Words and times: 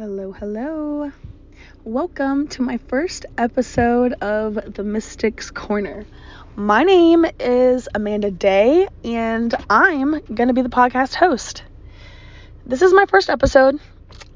Hello, 0.00 0.32
hello. 0.32 1.12
Welcome 1.84 2.48
to 2.48 2.62
my 2.62 2.78
first 2.78 3.26
episode 3.36 4.14
of 4.14 4.54
the 4.72 4.82
Mystics 4.82 5.50
Corner. 5.50 6.06
My 6.56 6.84
name 6.84 7.26
is 7.38 7.86
Amanda 7.94 8.30
Day, 8.30 8.88
and 9.04 9.54
I'm 9.68 10.12
going 10.20 10.48
to 10.48 10.54
be 10.54 10.62
the 10.62 10.70
podcast 10.70 11.16
host. 11.16 11.64
This 12.64 12.80
is 12.80 12.94
my 12.94 13.04
first 13.10 13.28
episode. 13.28 13.78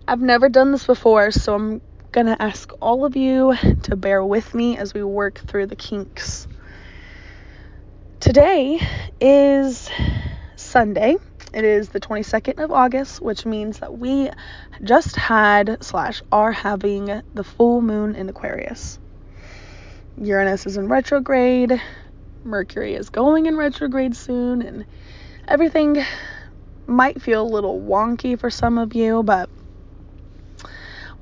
I've 0.07 0.21
never 0.21 0.51
done 0.51 0.71
this 0.71 0.87
before, 0.87 1.31
so 1.31 1.55
I'm 1.55 1.81
going 2.13 2.27
to 2.27 2.43
ask 2.43 2.71
all 2.83 3.07
of 3.07 3.17
you 3.17 3.55
to 3.85 3.97
bear 3.97 4.23
with 4.23 4.53
me 4.53 4.77
as 4.77 4.93
we 4.93 5.03
work 5.03 5.39
through 5.39 5.69
the 5.69 5.77
kinks. 5.77 6.47
Today 8.21 8.87
is 9.19 9.89
Sunday, 10.57 11.17
it 11.55 11.65
is 11.65 11.91
the 11.91 12.01
22nd 12.01 12.63
of 12.63 12.73
August, 12.73 13.21
which 13.21 13.47
means 13.47 13.79
that 13.79 13.97
we 13.97 14.29
just 14.83 15.15
had 15.15 15.79
slash 15.81 16.21
are 16.33 16.51
having 16.51 17.23
the 17.33 17.45
full 17.45 17.81
moon 17.81 18.17
in 18.17 18.29
Aquarius. 18.29 18.99
Uranus 20.21 20.67
is 20.67 20.77
in 20.77 20.89
retrograde, 20.89 21.81
Mercury 22.43 22.95
is 22.95 23.09
going 23.09 23.47
in 23.47 23.57
retrograde 23.57 24.17
soon, 24.17 24.63
and 24.63 24.85
everything 25.47 26.05
might 26.89 27.23
feel 27.23 27.43
a 27.43 27.55
little 27.55 27.81
wonky 27.81 28.39
for 28.39 28.51
some 28.51 28.77
of 28.77 28.95
you, 28.95 29.23
but 29.23 29.49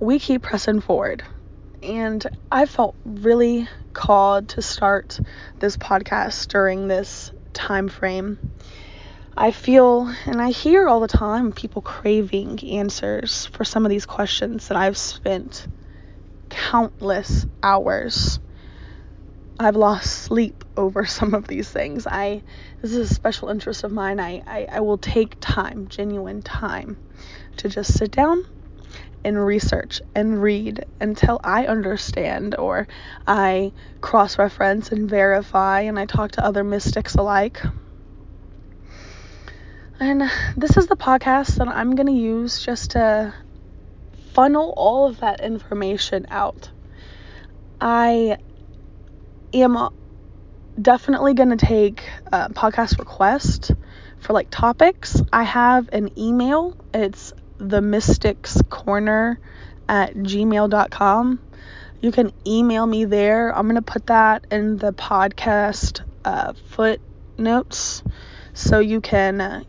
we 0.00 0.18
keep 0.18 0.42
pressing 0.42 0.80
forward. 0.80 1.22
And 1.82 2.24
I 2.50 2.64
felt 2.64 2.94
really 3.04 3.68
called 3.92 4.48
to 4.50 4.62
start 4.62 5.20
this 5.58 5.76
podcast 5.76 6.48
during 6.48 6.88
this 6.88 7.32
time 7.52 7.88
frame 7.88 8.38
I 9.36 9.50
feel 9.50 10.12
and 10.26 10.42
I 10.42 10.50
hear 10.50 10.88
all 10.88 11.00
the 11.00 11.08
time 11.08 11.52
people 11.52 11.80
craving 11.80 12.62
answers 12.70 13.46
for 13.46 13.64
some 13.64 13.86
of 13.86 13.90
these 13.90 14.04
questions 14.04 14.68
that 14.68 14.76
I've 14.76 14.98
spent 14.98 15.66
countless 16.50 17.46
hours. 17.62 18.40
I've 19.58 19.76
lost 19.76 20.12
sleep 20.12 20.64
over 20.76 21.06
some 21.06 21.32
of 21.32 21.48
these 21.48 21.70
things. 21.70 22.06
I 22.06 22.42
this 22.82 22.92
is 22.92 23.10
a 23.10 23.14
special 23.14 23.48
interest 23.48 23.84
of 23.84 23.92
mine. 23.92 24.20
I, 24.20 24.42
I, 24.46 24.66
I 24.70 24.80
will 24.80 24.98
take 24.98 25.36
time, 25.40 25.88
genuine 25.88 26.42
time, 26.42 26.98
to 27.56 27.70
just 27.70 27.94
sit 27.94 28.10
down 28.10 28.44
and 29.24 29.46
research 29.46 30.02
and 30.14 30.42
read 30.42 30.84
until 31.00 31.40
I 31.42 31.66
understand 31.66 32.54
or 32.58 32.86
I 33.26 33.72
cross 34.02 34.36
reference 34.36 34.92
and 34.92 35.08
verify 35.08 35.82
and 35.82 35.98
I 35.98 36.04
talk 36.04 36.32
to 36.32 36.44
other 36.44 36.64
mystics 36.64 37.14
alike 37.14 37.62
and 40.02 40.28
this 40.56 40.76
is 40.76 40.88
the 40.88 40.96
podcast 40.96 41.58
that 41.58 41.68
I'm 41.68 41.94
going 41.94 42.08
to 42.08 42.12
use 42.12 42.60
just 42.60 42.90
to 42.92 43.32
funnel 44.32 44.74
all 44.76 45.06
of 45.06 45.20
that 45.20 45.40
information 45.40 46.26
out. 46.28 46.70
I 47.80 48.38
am 49.54 49.90
definitely 50.80 51.34
going 51.34 51.56
to 51.56 51.66
take 51.66 52.02
podcast 52.32 52.98
requests 52.98 53.70
for 54.18 54.32
like 54.32 54.48
topics. 54.50 55.22
I 55.32 55.44
have 55.44 55.88
an 55.92 56.18
email. 56.18 56.76
It's 56.92 57.32
the 57.58 57.80
mystics 57.80 58.60
corner 58.70 59.38
at 59.88 60.14
gmail.com. 60.14 61.40
You 62.00 62.10
can 62.10 62.32
email 62.44 62.86
me 62.86 63.04
there. 63.04 63.56
I'm 63.56 63.66
going 63.66 63.76
to 63.76 63.82
put 63.82 64.08
that 64.08 64.48
in 64.50 64.78
the 64.78 64.92
podcast 64.92 66.00
uh, 66.24 66.54
footnotes 66.70 68.02
so 68.54 68.80
you 68.80 69.00
can 69.00 69.40
uh, 69.40 69.62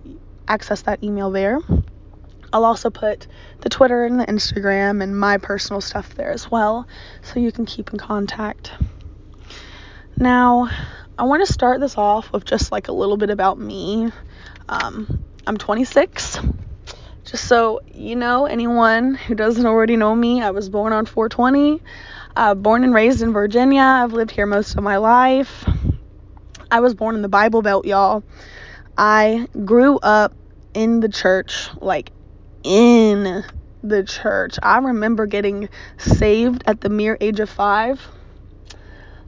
access 0.47 0.83
that 0.83 1.03
email 1.03 1.31
there. 1.31 1.59
I'll 2.51 2.65
also 2.65 2.91
put 2.91 3.27
the 3.61 3.69
Twitter 3.69 4.05
and 4.05 4.19
the 4.19 4.25
Instagram 4.25 5.01
and 5.01 5.19
my 5.19 5.37
personal 5.37 5.81
stuff 5.81 6.13
there 6.15 6.31
as 6.31 6.51
well 6.51 6.87
so 7.23 7.39
you 7.39 7.51
can 7.51 7.65
keep 7.65 7.91
in 7.91 7.97
contact. 7.97 8.71
Now, 10.15 10.69
I 11.17 11.23
want 11.23 11.45
to 11.45 11.51
start 11.51 11.79
this 11.79 11.97
off 11.97 12.31
with 12.31 12.45
just 12.45 12.71
like 12.71 12.87
a 12.87 12.91
little 12.91 13.17
bit 13.17 13.31
about 13.31 13.59
me. 13.59 14.11
Um, 14.69 15.23
I'm 15.47 15.57
26. 15.57 16.39
Just 17.25 17.47
so 17.47 17.81
you 17.93 18.15
know, 18.15 18.45
anyone 18.45 19.15
who 19.15 19.33
doesn't 19.33 19.65
already 19.65 19.95
know 19.95 20.13
me, 20.13 20.41
I 20.41 20.51
was 20.51 20.69
born 20.69 20.93
on 20.93 21.05
420. 21.05 21.81
Uh, 22.35 22.55
born 22.55 22.83
and 22.83 22.93
raised 22.93 23.21
in 23.21 23.33
Virginia. 23.33 23.81
I've 23.81 24.13
lived 24.13 24.31
here 24.31 24.45
most 24.45 24.75
of 24.75 24.83
my 24.83 24.97
life. 24.97 25.65
I 26.69 26.79
was 26.79 26.95
born 26.95 27.15
in 27.15 27.21
the 27.21 27.29
Bible 27.29 27.61
Belt, 27.61 27.85
y'all. 27.85 28.23
I 28.97 29.47
grew 29.65 29.97
up 29.99 30.33
in 30.73 30.99
the 30.99 31.09
church, 31.09 31.69
like 31.81 32.11
in 32.63 33.43
the 33.83 34.03
church. 34.03 34.57
I 34.61 34.77
remember 34.77 35.25
getting 35.25 35.69
saved 35.97 36.63
at 36.67 36.81
the 36.81 36.89
mere 36.89 37.17
age 37.19 37.39
of 37.39 37.49
five, 37.49 38.05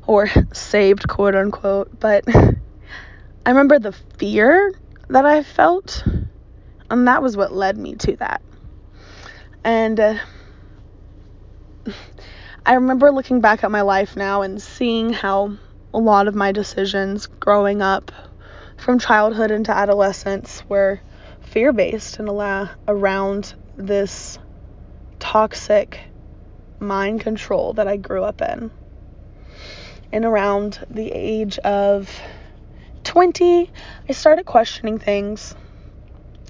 or 0.08 0.30
saved, 0.54 1.08
quote 1.08 1.36
unquote, 1.36 2.00
but 2.00 2.24
I 2.28 3.50
remember 3.50 3.80
the 3.80 3.94
fear 4.18 4.74
that 5.10 5.26
I 5.26 5.44
felt, 5.44 6.04
and 6.90 7.08
that 7.08 7.22
was 7.22 7.36
what 7.36 7.52
led 7.52 7.78
me 7.78 7.96
to 7.96 8.16
that. 8.18 8.42
And 9.64 10.00
uh, 10.00 10.18
I 12.66 12.74
remember 12.74 13.12
looking 13.12 13.42
back 13.42 13.64
at 13.64 13.72
my 13.72 13.82
life 13.82 14.16
now 14.16 14.42
and 14.44 14.62
seeing 14.62 15.12
how 15.12 15.58
a 15.94 15.98
lot 16.00 16.28
of 16.28 16.36
my 16.36 16.52
decisions 16.52 17.28
growing 17.28 17.82
up 17.82 18.12
from 18.86 19.00
childhood 19.00 19.50
into 19.50 19.76
adolescence 19.76 20.62
were 20.70 21.02
fear 21.42 21.74
based 21.74 22.20
and 22.20 22.30
allow 22.30 22.70
around 22.88 23.56
this 23.76 24.38
toxic 25.18 26.00
mind 26.80 27.20
control 27.20 27.74
that 27.74 27.88
I 27.88 27.98
grew 27.98 28.24
up 28.24 28.44
in. 28.44 28.70
And 30.12 30.24
around 30.24 30.86
the 30.88 31.12
age 31.12 31.58
of 31.60 32.12
20, 33.06 33.72
I 34.08 34.14
started 34.14 34.46
questioning 34.46 35.00
things. 35.00 35.56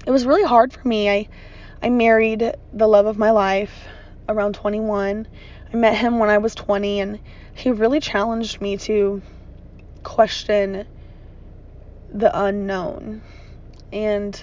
It 0.06 0.10
was 0.10 0.26
really 0.26 0.46
hard 0.46 0.74
for 0.74 0.86
me. 0.86 1.08
I 1.08 1.28
I 1.80 1.88
married 1.88 2.52
the 2.70 2.86
love 2.86 3.06
of 3.06 3.16
my 3.16 3.30
life 3.30 3.88
around 4.28 4.56
21. 4.56 5.26
I 5.72 5.76
met 5.76 5.96
him 5.96 6.18
when 6.18 6.28
I 6.28 6.36
was 6.36 6.54
20 6.54 7.00
and 7.00 7.18
he 7.54 7.70
really 7.70 8.00
challenged 8.00 8.60
me 8.60 8.76
to 8.76 9.22
question 10.02 10.86
the 12.16 12.44
unknown. 12.44 13.20
And 13.92 14.42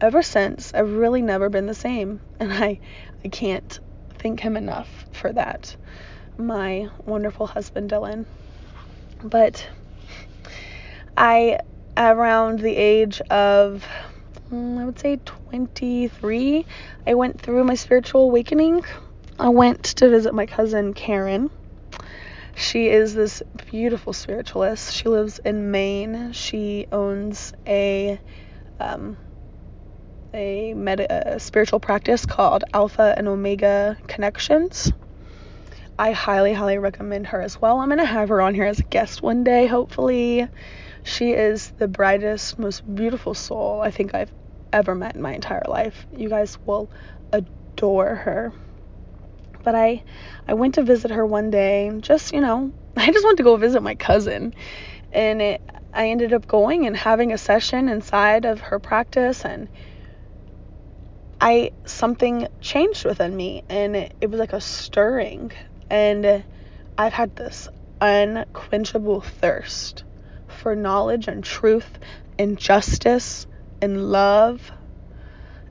ever 0.00 0.22
since, 0.22 0.72
I've 0.72 0.92
really 0.92 1.20
never 1.20 1.48
been 1.48 1.66
the 1.66 1.74
same. 1.74 2.20
And 2.38 2.52
I, 2.52 2.78
I 3.24 3.28
can't 3.28 3.78
thank 4.18 4.40
him 4.40 4.56
enough 4.56 5.06
for 5.10 5.32
that. 5.32 5.74
My 6.38 6.88
wonderful 7.04 7.46
husband, 7.46 7.90
Dylan. 7.90 8.26
But 9.22 9.66
I, 11.16 11.58
around 11.96 12.60
the 12.60 12.76
age 12.76 13.20
of, 13.30 13.86
mm, 14.52 14.78
I 14.78 14.84
would 14.84 14.98
say 14.98 15.18
23, 15.24 16.66
I 17.06 17.14
went 17.14 17.40
through 17.40 17.64
my 17.64 17.74
spiritual 17.74 18.24
awakening. 18.24 18.82
I 19.40 19.48
went 19.48 19.82
to 19.82 20.08
visit 20.08 20.34
my 20.34 20.46
cousin, 20.46 20.94
Karen 20.94 21.50
she 22.56 22.88
is 22.88 23.14
this 23.14 23.42
beautiful 23.70 24.14
spiritualist. 24.14 24.94
She 24.94 25.08
lives 25.08 25.38
in 25.44 25.70
Maine. 25.70 26.32
She 26.32 26.86
owns 26.90 27.52
a 27.66 28.18
um, 28.80 29.18
a, 30.32 30.74
med- 30.74 31.06
a 31.08 31.38
spiritual 31.38 31.80
practice 31.80 32.24
called 32.26 32.64
Alpha 32.72 33.14
and 33.16 33.28
Omega 33.28 33.96
Connections. 34.06 34.90
I 35.98 36.12
highly, 36.12 36.52
highly 36.52 36.78
recommend 36.78 37.28
her 37.28 37.40
as 37.40 37.60
well. 37.60 37.78
I'm 37.78 37.88
going 37.88 37.98
to 37.98 38.04
have 38.04 38.28
her 38.30 38.40
on 38.40 38.54
here 38.54 38.66
as 38.66 38.78
a 38.78 38.84
guest 38.84 39.22
one 39.22 39.44
day, 39.44 39.66
hopefully. 39.66 40.48
She 41.02 41.32
is 41.32 41.72
the 41.78 41.88
brightest, 41.88 42.58
most 42.58 42.82
beautiful 42.94 43.34
soul 43.34 43.80
I 43.80 43.90
think 43.90 44.14
I've 44.14 44.32
ever 44.72 44.94
met 44.94 45.14
in 45.14 45.22
my 45.22 45.34
entire 45.34 45.64
life. 45.68 46.06
You 46.10 46.28
guys 46.28 46.58
will 46.66 46.90
adore 47.32 48.14
her. 48.14 48.52
But 49.66 49.74
I 49.74 50.04
I 50.46 50.54
went 50.54 50.76
to 50.76 50.84
visit 50.84 51.10
her 51.10 51.26
one 51.26 51.50
day, 51.50 51.90
just, 51.98 52.32
you 52.32 52.40
know, 52.40 52.70
I 52.96 53.10
just 53.10 53.24
went 53.24 53.38
to 53.38 53.42
go 53.42 53.56
visit 53.56 53.82
my 53.82 53.96
cousin. 53.96 54.54
And 55.12 55.42
it, 55.42 55.60
I 55.92 56.10
ended 56.10 56.32
up 56.32 56.46
going 56.46 56.86
and 56.86 56.96
having 56.96 57.32
a 57.32 57.38
session 57.38 57.88
inside 57.88 58.44
of 58.44 58.60
her 58.60 58.78
practice 58.78 59.44
and 59.44 59.68
I 61.40 61.72
something 61.84 62.46
changed 62.60 63.04
within 63.04 63.34
me 63.34 63.64
and 63.68 63.96
it, 63.96 64.14
it 64.20 64.30
was 64.30 64.38
like 64.38 64.52
a 64.52 64.60
stirring 64.60 65.50
and 65.90 66.44
I've 66.96 67.12
had 67.12 67.34
this 67.34 67.68
unquenchable 68.00 69.20
thirst 69.20 70.04
for 70.46 70.76
knowledge 70.76 71.26
and 71.26 71.42
truth 71.42 71.98
and 72.38 72.56
justice 72.56 73.48
and 73.82 74.12
love 74.12 74.70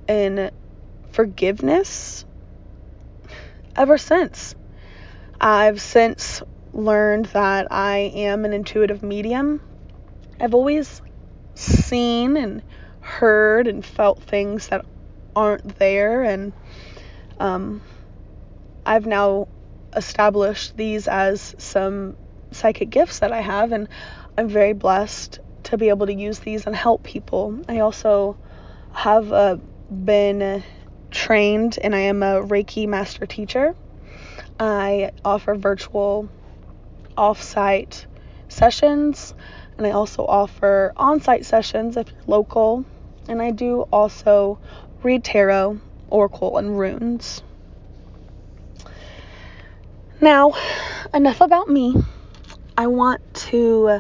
and 0.09 0.51
forgiveness 1.11 2.24
ever 3.75 3.97
since. 3.97 4.55
I've 5.39 5.81
since 5.81 6.41
learned 6.73 7.25
that 7.27 7.67
I 7.71 8.11
am 8.15 8.45
an 8.45 8.53
intuitive 8.53 9.03
medium. 9.03 9.61
I've 10.39 10.53
always 10.53 11.01
seen 11.55 12.37
and 12.37 12.61
heard 12.99 13.67
and 13.67 13.85
felt 13.85 14.21
things 14.23 14.67
that 14.67 14.85
aren't 15.35 15.77
there, 15.79 16.23
and 16.23 16.53
Um, 17.37 17.81
I've 18.85 19.05
now 19.05 19.47
established 19.95 20.77
these 20.77 21.07
as 21.07 21.53
some 21.57 22.15
psychic 22.51 22.89
gifts 22.89 23.19
that 23.19 23.31
I 23.31 23.41
have, 23.41 23.73
and 23.73 23.89
I'm 24.37 24.47
very 24.47 24.73
blessed 24.73 25.39
to 25.63 25.77
be 25.77 25.89
able 25.89 26.05
to 26.05 26.13
use 26.13 26.39
these 26.39 26.65
and 26.65 26.75
help 26.75 27.03
people. 27.03 27.59
I 27.67 27.79
also 27.79 28.37
have 28.93 29.31
uh, 29.33 29.57
been 29.89 30.63
trained 31.15 31.79
and 31.81 31.95
I 31.95 32.01
am 32.01 32.21
a 32.21 32.41
Reiki 32.41 32.87
master 32.87 33.25
teacher. 33.25 33.73
I 34.59 35.11
offer 35.23 35.55
virtual 35.55 36.29
off-site 37.17 38.05
sessions 38.49 39.33
and 39.77 39.87
I 39.87 39.91
also 39.91 40.25
offer 40.25 40.93
on-site 40.95 41.45
sessions 41.45 41.97
if 41.97 42.11
you're 42.11 42.21
local 42.27 42.85
and 43.27 43.41
I 43.41 43.51
do 43.51 43.81
also 43.91 44.59
read 45.01 45.23
tarot, 45.23 45.79
oracle 46.09 46.57
and 46.57 46.77
runes. 46.77 47.41
Now, 50.21 50.53
enough 51.13 51.41
about 51.41 51.69
me. 51.69 51.95
I 52.77 52.87
want 52.87 53.21
to 53.49 53.99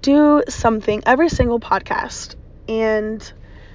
do 0.00 0.42
something 0.48 1.02
every 1.06 1.28
single 1.28 1.60
podcast 1.60 2.34
and 2.68 3.32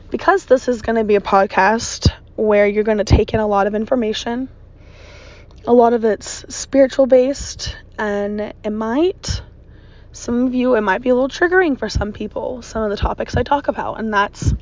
because 0.09 0.45
this 0.45 0.67
is 0.67 0.81
going 0.81 0.95
to 0.95 1.03
be 1.03 1.15
a 1.15 1.21
podcast 1.21 2.11
where 2.35 2.67
you're 2.67 2.83
going 2.83 2.97
to 2.97 3.03
take 3.03 3.33
in 3.33 3.39
a 3.39 3.47
lot 3.47 3.67
of 3.67 3.75
information, 3.75 4.49
a 5.65 5.73
lot 5.73 5.93
of 5.93 6.03
it's 6.03 6.45
spiritual 6.53 7.05
based, 7.05 7.77
and 7.97 8.53
it 8.63 8.71
might, 8.71 9.41
some 10.11 10.47
of 10.47 10.53
you, 10.53 10.75
it 10.75 10.81
might 10.81 11.01
be 11.01 11.09
a 11.09 11.15
little 11.15 11.29
triggering 11.29 11.77
for 11.77 11.89
some 11.89 12.11
people, 12.11 12.61
some 12.61 12.83
of 12.83 12.89
the 12.89 12.97
topics 12.97 13.35
I 13.35 13.43
talk 13.43 13.67
about, 13.67 13.99
and 13.99 14.13
that's 14.13 14.53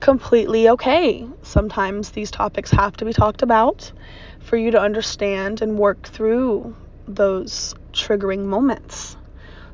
completely 0.00 0.68
okay. 0.70 1.26
Sometimes 1.42 2.10
these 2.10 2.30
topics 2.30 2.70
have 2.72 2.96
to 2.98 3.04
be 3.04 3.12
talked 3.12 3.42
about 3.42 3.92
for 4.40 4.56
you 4.56 4.72
to 4.72 4.80
understand 4.80 5.62
and 5.62 5.78
work 5.78 6.06
through 6.06 6.76
those 7.08 7.74
triggering 7.92 8.44
moments. 8.44 9.16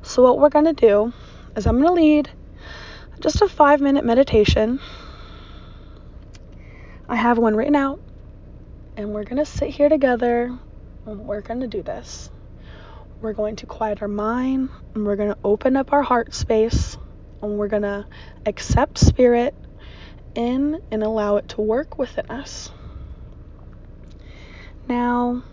So, 0.02 0.22
what 0.22 0.38
we're 0.38 0.48
going 0.48 0.64
to 0.66 0.72
do 0.72 1.12
is 1.56 1.66
I'm 1.66 1.80
going 1.80 1.88
to 1.88 1.92
lead 1.92 2.30
just 3.20 3.42
a 3.42 3.48
five 3.48 3.80
minute 3.80 4.04
meditation 4.04 4.80
I 7.12 7.16
have 7.16 7.36
one 7.36 7.54
written 7.54 7.76
out, 7.76 8.00
and 8.96 9.12
we're 9.12 9.24
going 9.24 9.36
to 9.36 9.44
sit 9.44 9.68
here 9.68 9.90
together 9.90 10.58
and 11.04 11.26
we're 11.26 11.42
going 11.42 11.60
to 11.60 11.66
do 11.66 11.82
this. 11.82 12.30
We're 13.20 13.34
going 13.34 13.56
to 13.56 13.66
quiet 13.66 14.00
our 14.00 14.08
mind 14.08 14.70
and 14.94 15.04
we're 15.04 15.16
going 15.16 15.28
to 15.28 15.36
open 15.44 15.76
up 15.76 15.92
our 15.92 16.00
heart 16.00 16.32
space 16.32 16.96
and 17.42 17.58
we're 17.58 17.68
going 17.68 17.82
to 17.82 18.06
accept 18.46 18.96
spirit 18.96 19.54
in 20.34 20.80
and 20.90 21.02
allow 21.02 21.36
it 21.36 21.50
to 21.50 21.60
work 21.60 21.98
within 21.98 22.24
us. 22.30 22.70
Now, 24.88 25.44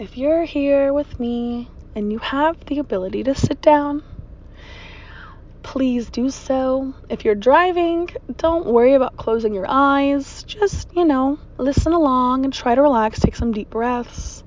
if 0.00 0.18
you're 0.18 0.44
here 0.44 0.92
with 0.92 1.20
me 1.20 1.70
and 1.94 2.10
you 2.10 2.18
have 2.18 2.56
the 2.66 2.80
ability 2.80 3.22
to 3.22 3.36
sit 3.36 3.62
down, 3.62 4.02
please 5.64 6.10
do 6.10 6.30
so. 6.30 6.94
If 7.08 7.24
you're 7.24 7.34
driving, 7.34 8.08
don't 8.36 8.66
worry 8.66 8.94
about 8.94 9.16
closing 9.16 9.54
your 9.54 9.66
eyes. 9.68 10.44
Just, 10.44 10.94
you 10.94 11.04
know, 11.04 11.38
listen 11.58 11.92
along 11.92 12.44
and 12.44 12.52
try 12.52 12.76
to 12.76 12.82
relax. 12.82 13.18
Take 13.18 13.34
some 13.34 13.50
deep 13.50 13.70
breaths. 13.70 14.44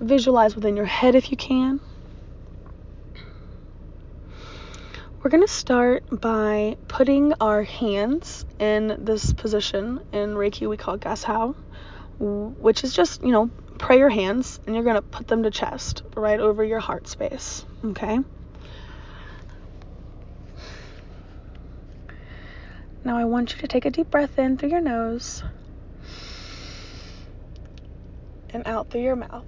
Visualize 0.00 0.56
within 0.56 0.76
your 0.76 0.86
head 0.86 1.14
if 1.14 1.30
you 1.30 1.36
can. 1.36 1.78
We're 5.22 5.30
going 5.30 5.46
to 5.46 5.52
start 5.52 6.04
by 6.10 6.76
putting 6.88 7.34
our 7.40 7.62
hands 7.62 8.44
in 8.58 8.96
this 8.98 9.32
position. 9.32 10.00
In 10.12 10.34
Reiki, 10.34 10.68
we 10.68 10.76
call 10.76 10.94
it 10.94 11.00
Gassho, 11.00 11.54
which 12.18 12.82
is 12.82 12.94
just, 12.94 13.22
you 13.22 13.30
know, 13.30 13.50
prayer 13.78 14.08
hands, 14.08 14.58
and 14.66 14.74
you're 14.74 14.84
going 14.84 14.96
to 14.96 15.02
put 15.02 15.28
them 15.28 15.42
to 15.42 15.50
chest, 15.50 16.02
right 16.16 16.40
over 16.40 16.64
your 16.64 16.80
heart 16.80 17.08
space. 17.08 17.64
Okay? 17.84 18.20
Now 23.06 23.16
I 23.16 23.24
want 23.24 23.52
you 23.52 23.58
to 23.60 23.68
take 23.68 23.84
a 23.84 23.90
deep 23.90 24.10
breath 24.10 24.36
in 24.36 24.58
through 24.58 24.70
your 24.70 24.80
nose 24.80 25.44
and 28.50 28.66
out 28.66 28.90
through 28.90 29.02
your 29.02 29.14
mouth. 29.14 29.44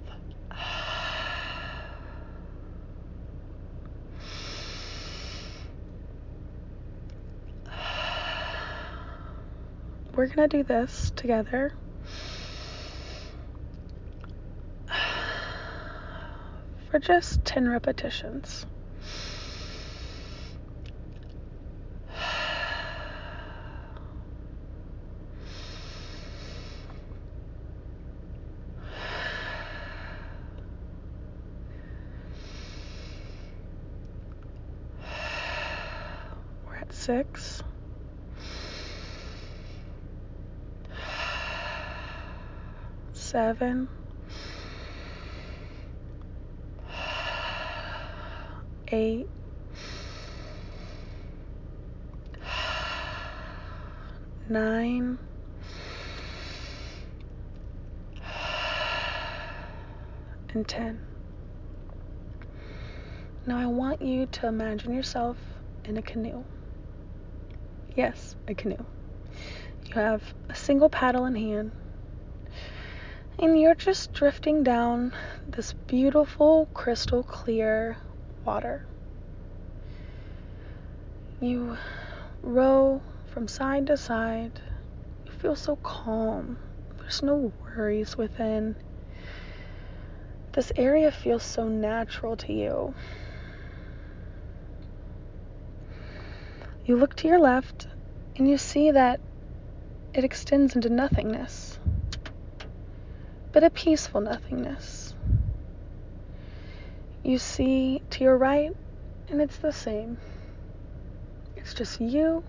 We're 10.15 10.27
going 10.27 10.49
to 10.49 10.57
do 10.57 10.63
this 10.63 11.11
together. 11.17 11.73
For 16.89 16.99
just 16.99 17.43
10 17.43 17.67
repetitions. 17.67 18.65
six. 37.09 37.63
Seven. 43.39 43.87
Eight. 48.89 49.29
Nine. 54.49 55.17
And 60.53 60.67
ten. 60.67 60.99
Now 63.45 63.57
I 63.57 63.67
want 63.67 64.01
you 64.01 64.25
to 64.25 64.47
imagine 64.47 64.93
yourself 64.93 65.37
in 65.85 65.95
a 65.95 66.01
canoe. 66.01 66.43
Yes, 67.95 68.35
a 68.49 68.53
canoe. 68.53 68.83
You 69.85 69.93
have 69.93 70.21
a 70.49 70.55
single 70.55 70.89
paddle 70.89 71.23
in 71.23 71.35
hand, 71.35 71.71
and 73.41 73.59
you're 73.59 73.75
just 73.75 74.11
drifting 74.11 74.63
down 74.63 75.13
this 75.47 75.73
beautiful, 75.87 76.67
crystal 76.73 77.23
clear 77.23 77.97
water. 78.45 78.85
You 81.39 81.77
row 82.41 83.01
from 83.27 83.47
side 83.47 83.87
to 83.87 83.95
side. 83.95 84.59
You 85.25 85.31
feel 85.31 85.55
so 85.55 85.77
calm. 85.77 86.57
There's 86.97 87.23
no 87.23 87.53
worries 87.63 88.17
within. 88.17 88.75
This 90.51 90.71
area 90.75 91.11
feels 91.11 91.43
so 91.43 91.67
natural 91.67 92.35
to 92.37 92.51
you. 92.51 92.93
You 96.83 96.97
look 96.97 97.15
to 97.17 97.27
your 97.27 97.39
left 97.39 97.87
and 98.35 98.49
you 98.49 98.57
see 98.57 98.91
that 98.91 99.21
it 100.13 100.23
extends 100.23 100.75
into 100.75 100.89
nothingness, 100.89 101.68
but 103.51 103.63
a 103.63 103.69
peaceful 103.69 104.21
nothingness. 104.21 105.13
You 107.23 107.37
see 107.37 108.01
to 108.11 108.23
your 108.23 108.37
right, 108.37 108.75
and 109.29 109.41
it's 109.41 109.57
the 109.57 109.71
same. 109.71 110.17
It's 111.55 111.73
just 111.73 111.99
you 111.99 112.43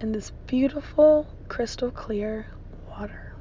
and 0.00 0.14
this 0.14 0.32
beautiful, 0.46 1.26
crystal 1.48 1.90
clear 1.90 2.46
water. 2.88 3.32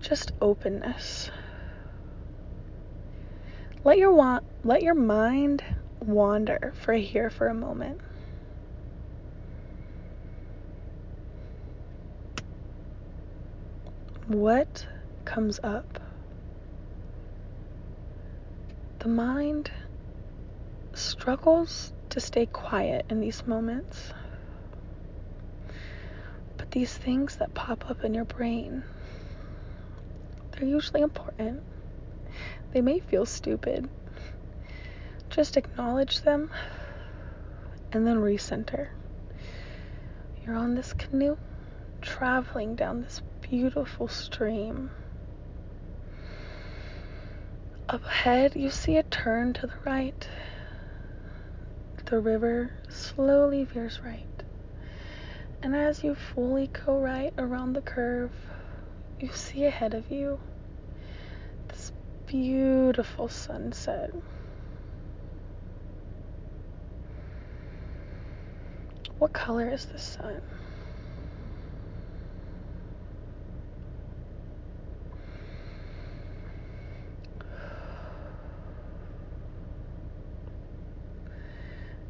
Just 0.00 0.32
openness. 0.40 1.30
Let 3.84 3.98
your 3.98 4.12
want 4.12 4.44
let 4.64 4.82
your 4.82 4.94
mind 4.94 5.64
wander 6.00 6.72
for 6.76 6.92
here 6.92 7.30
for 7.30 7.48
a 7.48 7.54
moment. 7.54 8.00
What 14.32 14.86
comes 15.26 15.60
up? 15.62 16.00
The 19.00 19.08
mind 19.08 19.70
struggles 20.94 21.92
to 22.08 22.18
stay 22.18 22.46
quiet 22.46 23.04
in 23.10 23.20
these 23.20 23.46
moments. 23.46 24.14
But 26.56 26.70
these 26.70 26.96
things 26.96 27.36
that 27.36 27.52
pop 27.52 27.90
up 27.90 28.04
in 28.04 28.14
your 28.14 28.24
brain, 28.24 28.84
they're 30.52 30.66
usually 30.66 31.02
important. 31.02 31.62
They 32.72 32.80
may 32.80 33.00
feel 33.00 33.26
stupid, 33.26 33.86
just 35.28 35.58
acknowledge 35.58 36.22
them 36.22 36.50
and 37.92 38.06
then 38.06 38.16
recenter. 38.16 38.88
You're 40.42 40.56
on 40.56 40.74
this 40.74 40.94
canoe 40.94 41.36
traveling 42.00 42.76
down 42.76 43.02
this 43.02 43.20
beautiful 43.52 44.08
stream. 44.08 44.90
Up 47.86 48.02
ahead, 48.02 48.56
you 48.56 48.70
see 48.70 48.96
a 48.96 49.02
turn 49.02 49.52
to 49.52 49.66
the 49.66 49.74
right. 49.84 50.26
The 52.06 52.18
river 52.18 52.72
slowly 52.88 53.64
veers 53.64 54.00
right. 54.02 54.24
And 55.62 55.76
as 55.76 56.02
you 56.02 56.14
fully 56.14 56.68
go 56.68 56.98
right 56.98 57.34
around 57.36 57.74
the 57.74 57.82
curve, 57.82 58.32
you 59.20 59.28
see 59.34 59.66
ahead 59.66 59.92
of 59.92 60.10
you 60.10 60.40
this 61.68 61.92
beautiful 62.24 63.28
sunset. 63.28 64.12
What 69.18 69.34
color 69.34 69.68
is 69.68 69.84
the 69.84 69.98
sun? 69.98 70.40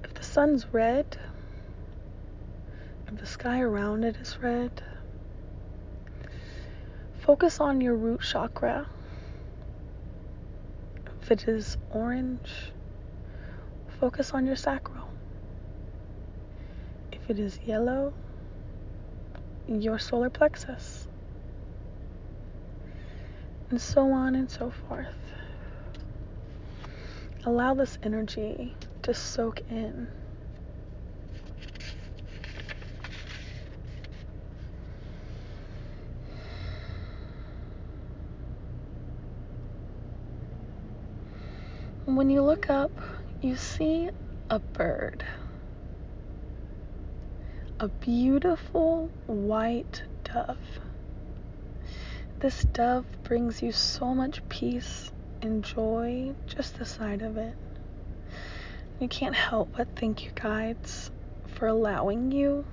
If 0.05 0.15
the 0.15 0.22
sun's 0.33 0.65
red, 0.73 1.19
if 3.07 3.21
the 3.21 3.27
sky 3.27 3.61
around 3.61 4.03
it 4.03 4.17
is 4.17 4.39
red, 4.39 4.83
focus 7.21 7.61
on 7.61 7.83
your 7.83 7.95
root 7.95 8.23
chakra. 8.23 8.87
If 11.21 11.31
it 11.33 11.47
is 11.47 11.77
orange, 11.91 12.73
focus 14.01 14.31
on 14.33 14.47
your 14.47 14.57
sacral. 14.57 15.07
If 17.13 17.29
it 17.29 17.39
is 17.39 17.59
yellow, 17.67 18.15
your 19.69 19.99
solar 19.99 20.31
plexus. 20.31 21.07
And 23.69 23.79
so 23.79 24.11
on 24.11 24.35
and 24.35 24.51
so 24.51 24.71
forth. 24.71 25.15
Allow 27.45 27.75
this 27.75 27.99
energy 28.03 28.75
to 29.03 29.13
soak 29.13 29.61
in. 29.69 30.09
When 42.23 42.31
you 42.31 42.43
look 42.43 42.71
up, 42.71 42.93
you 43.41 43.57
see 43.57 44.09
a 44.49 44.61
bird. 44.61 45.25
A 47.81 47.89
beautiful 47.89 49.11
white 49.27 50.05
dove. 50.23 50.79
This 52.39 52.65
dove 52.75 53.07
brings 53.25 53.61
you 53.61 53.73
so 53.73 54.15
much 54.15 54.41
peace 54.49 55.11
and 55.43 55.65
joy, 55.65 56.37
just 56.47 56.79
the 56.79 56.85
sight 56.85 57.23
of 57.23 57.37
it. 57.37 57.57
You 59.01 59.09
can't 59.09 59.35
help 59.35 59.71
but 59.77 59.89
thank 59.97 60.23
your 60.23 60.35
guides 60.37 61.11
for 61.49 61.67
allowing 61.67 62.31
you 62.31 62.65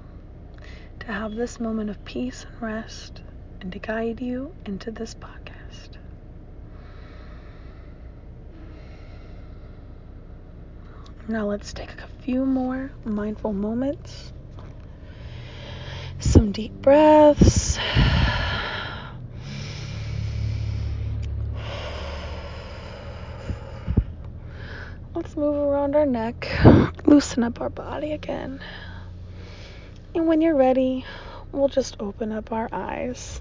to 0.99 1.11
have 1.11 1.33
this 1.33 1.59
moment 1.59 1.89
of 1.89 2.05
peace 2.05 2.45
and 2.51 2.61
rest 2.61 3.23
and 3.61 3.73
to 3.73 3.79
guide 3.79 4.21
you 4.21 4.53
into 4.67 4.91
this 4.91 5.15
podcast. 5.15 5.38
Now 11.29 11.45
let's 11.45 11.73
take 11.73 11.91
a 11.91 12.07
few 12.23 12.43
more 12.43 12.89
mindful 13.05 13.53
moments. 13.53 14.33
Some 16.17 16.51
deep 16.51 16.73
breaths. 16.81 17.77
Let's 25.13 25.37
move 25.37 25.55
around 25.55 25.95
our 25.95 26.07
neck, 26.07 26.49
loosen 27.05 27.43
up 27.43 27.61
our 27.61 27.69
body 27.69 28.13
again. 28.13 28.59
And 30.15 30.25
when 30.25 30.41
you're 30.41 30.55
ready, 30.55 31.05
we'll 31.51 31.67
just 31.67 31.97
open 31.99 32.31
up 32.31 32.51
our 32.51 32.69
eyes. 32.71 33.39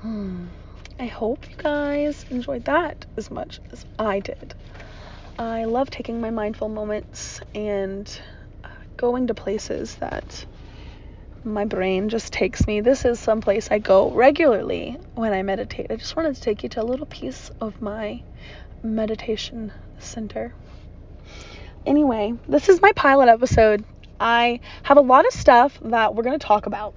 Hmm. 0.00 0.46
I 0.98 1.06
hope 1.06 1.48
you 1.48 1.56
guys 1.56 2.26
enjoyed 2.28 2.64
that 2.64 3.06
as 3.16 3.30
much 3.30 3.60
as 3.70 3.86
I 3.96 4.18
did. 4.18 4.54
I 5.40 5.64
love 5.64 5.88
taking 5.88 6.20
my 6.20 6.28
mindful 6.28 6.68
moments 6.68 7.40
and 7.54 8.06
uh, 8.62 8.68
going 8.98 9.28
to 9.28 9.34
places 9.34 9.94
that 9.94 10.44
my 11.44 11.64
brain 11.64 12.10
just 12.10 12.30
takes 12.30 12.66
me. 12.66 12.82
This 12.82 13.06
is 13.06 13.18
some 13.18 13.40
place 13.40 13.70
I 13.70 13.78
go 13.78 14.10
regularly 14.10 14.98
when 15.14 15.32
I 15.32 15.42
meditate. 15.42 15.86
I 15.88 15.96
just 15.96 16.14
wanted 16.14 16.34
to 16.34 16.42
take 16.42 16.62
you 16.62 16.68
to 16.68 16.82
a 16.82 16.84
little 16.84 17.06
piece 17.06 17.50
of 17.58 17.80
my 17.80 18.20
meditation 18.82 19.72
center. 19.98 20.52
Anyway, 21.86 22.34
this 22.46 22.68
is 22.68 22.82
my 22.82 22.92
pilot 22.92 23.30
episode. 23.30 23.82
I 24.20 24.60
have 24.82 24.98
a 24.98 25.00
lot 25.00 25.26
of 25.26 25.32
stuff 25.32 25.78
that 25.80 26.14
we're 26.14 26.22
going 26.22 26.38
to 26.38 26.46
talk 26.46 26.66
about 26.66 26.92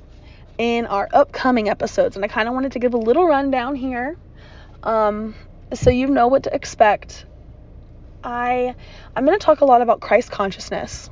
in 0.58 0.86
our 0.88 1.08
upcoming 1.14 1.70
episodes, 1.70 2.18
and 2.18 2.26
I 2.26 2.28
kind 2.28 2.50
of 2.50 2.54
wanted 2.54 2.74
to 2.74 2.80
give 2.80 2.94
a 2.94 2.98
little 2.98 3.26
rundown 3.26 3.76
here 3.76 4.18
um, 4.84 5.34
so 5.74 5.90
you 5.90 6.08
know 6.08 6.28
what 6.28 6.44
to 6.44 6.54
expect 6.54 7.26
I 8.24 8.76
I'm 9.16 9.26
going 9.26 9.38
to 9.38 9.46
talk 9.46 9.62
a 9.62 9.66
lot 9.66 9.82
about 9.82 10.00
Christ 10.00 10.32
consciousness. 10.32 11.10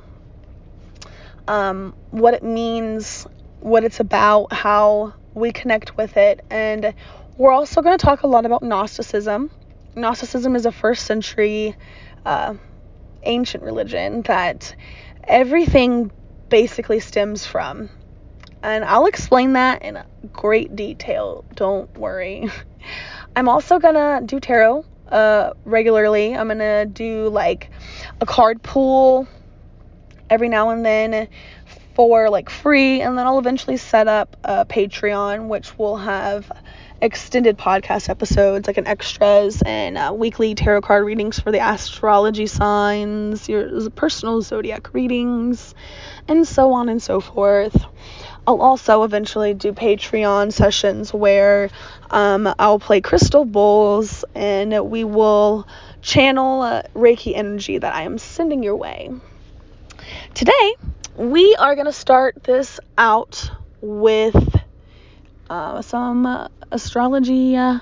Um, 1.48 1.94
what 2.10 2.34
it 2.34 2.42
means, 2.42 3.26
what 3.60 3.84
it's 3.84 4.00
about, 4.00 4.52
how 4.52 5.14
we 5.34 5.52
connect 5.52 5.96
with 5.96 6.16
it, 6.16 6.44
and 6.50 6.94
we're 7.36 7.52
also 7.52 7.82
going 7.82 7.96
to 7.96 8.04
talk 8.04 8.22
a 8.22 8.26
lot 8.26 8.46
about 8.46 8.62
Gnosticism. 8.62 9.50
Gnosticism 9.96 10.54
is 10.56 10.66
a 10.66 10.72
first 10.72 11.04
century 11.04 11.74
uh, 12.24 12.54
ancient 13.24 13.62
religion 13.62 14.22
that 14.22 14.74
everything 15.24 16.10
basically 16.48 17.00
stems 17.00 17.46
from. 17.46 17.90
And 18.62 18.84
I'll 18.84 19.06
explain 19.06 19.54
that 19.54 19.82
in 19.82 19.98
great 20.32 20.76
detail. 20.76 21.44
Don't 21.54 21.92
worry. 21.98 22.48
I'm 23.36 23.48
also 23.48 23.78
going 23.78 23.94
to 23.94 24.24
do 24.24 24.38
tarot 24.38 24.84
uh, 25.08 25.52
regularly. 25.64 26.34
I'm 26.34 26.48
gonna 26.48 26.86
do 26.86 27.28
like 27.28 27.70
a 28.20 28.26
card 28.26 28.62
pool 28.62 29.26
every 30.30 30.48
now 30.48 30.70
and 30.70 30.84
then 30.84 31.28
for 31.94 32.30
like 32.30 32.48
free, 32.48 33.00
and 33.02 33.18
then 33.18 33.26
I'll 33.26 33.38
eventually 33.38 33.76
set 33.76 34.08
up 34.08 34.36
a 34.44 34.64
Patreon, 34.64 35.48
which 35.48 35.76
will 35.78 35.96
have 35.96 36.50
extended 37.02 37.58
podcast 37.58 38.08
episodes, 38.08 38.66
like 38.66 38.78
an 38.78 38.86
extras 38.86 39.60
and 39.66 39.98
uh, 39.98 40.12
weekly 40.16 40.54
tarot 40.54 40.82
card 40.82 41.04
readings 41.04 41.38
for 41.38 41.50
the 41.50 41.58
astrology 41.58 42.46
signs, 42.46 43.48
your 43.48 43.90
personal 43.90 44.40
zodiac 44.40 44.94
readings, 44.94 45.74
and 46.28 46.46
so 46.46 46.72
on 46.72 46.88
and 46.88 47.02
so 47.02 47.20
forth. 47.20 47.84
I'll 48.46 48.60
also 48.60 49.04
eventually 49.04 49.54
do 49.54 49.72
Patreon 49.72 50.52
sessions 50.52 51.14
where 51.14 51.70
um, 52.10 52.52
I'll 52.58 52.80
play 52.80 53.00
crystal 53.00 53.44
bowls 53.44 54.24
and 54.34 54.90
we 54.90 55.04
will 55.04 55.66
channel 56.00 56.62
uh, 56.62 56.82
Reiki 56.94 57.36
energy 57.36 57.78
that 57.78 57.94
I 57.94 58.02
am 58.02 58.18
sending 58.18 58.64
your 58.64 58.74
way. 58.74 59.10
Today, 60.34 60.74
we 61.16 61.54
are 61.54 61.76
going 61.76 61.86
to 61.86 61.92
start 61.92 62.42
this 62.42 62.80
out 62.98 63.48
with 63.80 64.60
uh, 65.48 65.82
some 65.82 66.48
astrology 66.72 67.56
uh, 67.56 67.78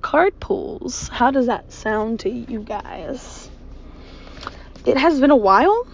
card 0.00 0.40
pools. 0.40 1.08
How 1.08 1.30
does 1.30 1.46
that 1.46 1.70
sound 1.70 2.20
to 2.20 2.30
you 2.30 2.60
guys? 2.60 3.50
It 4.86 4.96
has 4.96 5.20
been 5.20 5.32
a 5.32 5.36
while 5.36 5.86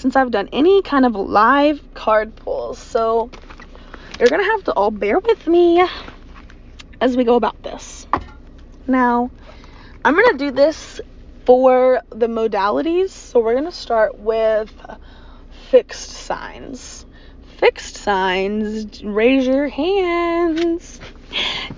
since 0.00 0.16
I've 0.16 0.30
done 0.30 0.48
any 0.50 0.80
kind 0.80 1.04
of 1.04 1.14
live 1.14 1.82
card 1.92 2.34
pulls, 2.34 2.78
so 2.78 3.30
you're 4.18 4.30
gonna 4.30 4.44
have 4.44 4.64
to 4.64 4.72
all 4.72 4.90
bear 4.90 5.18
with 5.18 5.46
me 5.46 5.86
as 7.02 7.18
we 7.18 7.24
go 7.24 7.34
about 7.34 7.62
this. 7.62 8.06
Now, 8.86 9.30
I'm 10.02 10.14
gonna 10.14 10.38
do 10.38 10.52
this 10.52 11.02
for 11.44 12.00
the 12.08 12.28
modalities, 12.28 13.10
so 13.10 13.40
we're 13.40 13.54
gonna 13.54 13.70
start 13.70 14.18
with 14.18 14.72
fixed 15.70 16.08
signs. 16.08 17.04
Fixed 17.58 17.98
signs, 17.98 19.04
raise 19.04 19.46
your 19.46 19.68
hands. 19.68 20.98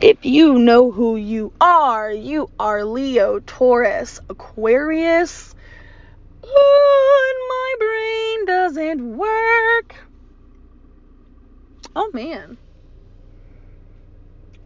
If 0.01 0.25
you 0.25 0.61
know 0.61 0.93
who 0.93 1.17
you 1.17 1.53
are, 1.61 2.13
you 2.13 2.51
are 2.61 2.85
Leo, 2.85 3.41
Taurus, 3.41 4.21
Aquarius. 4.29 5.57
Oh, 6.45 7.77
my 7.79 7.87
brain 7.87 8.47
doesn't 8.47 9.17
work. 9.17 9.95
Oh 11.95 12.11
man. 12.15 12.59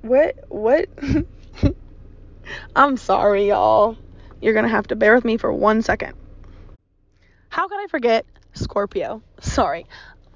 What 0.02 0.36
what 0.48 0.88
I'm 2.76 2.96
sorry, 2.96 3.48
y'all. 3.48 3.96
You're 4.40 4.54
gonna 4.54 4.68
have 4.68 4.86
to 4.88 4.96
bear 4.96 5.14
with 5.14 5.24
me 5.24 5.36
for 5.36 5.52
one 5.52 5.82
second. 5.82 6.12
How 7.48 7.68
could 7.68 7.82
I 7.82 7.86
forget 7.88 8.26
Scorpio? 8.54 9.22
Sorry. 9.40 9.86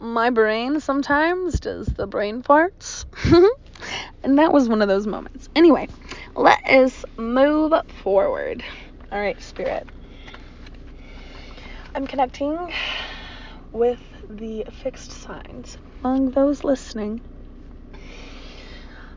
my 0.01 0.31
brain 0.31 0.81
sometimes 0.81 1.61
does 1.61 1.87
the 1.87 2.07
brain 2.07 2.43
farts. 2.43 3.05
and 4.25 4.39
that 4.39 4.53
was 4.53 4.69
one 4.69 4.83
of 4.83 4.89
those 4.89 5.07
moments. 5.07 5.49
Anyway, 5.55 5.89
let 6.35 6.65
us 6.67 7.05
move 7.19 7.73
forward. 8.03 8.65
All 9.13 9.21
right, 9.21 9.41
Spirit. 9.43 9.87
I'm 11.93 12.07
connecting 12.07 12.73
with 13.73 13.99
the 14.29 14.65
fixed 14.71 15.11
signs. 15.11 15.77
Among 16.05 16.31
those 16.31 16.63
listening, 16.63 17.21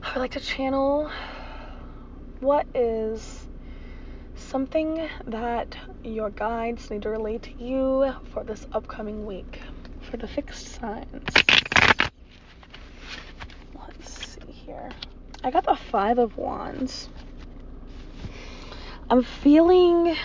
I 0.01 0.13
would 0.13 0.21
like 0.21 0.31
to 0.31 0.39
channel 0.39 1.11
what 2.39 2.65
is 2.73 3.45
something 4.35 5.07
that 5.27 5.77
your 6.03 6.31
guides 6.31 6.89
need 6.89 7.03
to 7.03 7.09
relate 7.09 7.43
to 7.43 7.63
you 7.63 8.11
for 8.31 8.43
this 8.43 8.65
upcoming 8.71 9.27
week 9.27 9.59
for 10.01 10.17
the 10.17 10.27
fixed 10.27 10.69
signs. 10.79 11.29
Let's 13.75 14.33
see 14.33 14.51
here. 14.51 14.89
I 15.43 15.51
got 15.51 15.65
the 15.65 15.75
Five 15.75 16.17
of 16.17 16.37
Wands. 16.37 17.07
I'm 19.11 19.21
feeling 19.21 20.15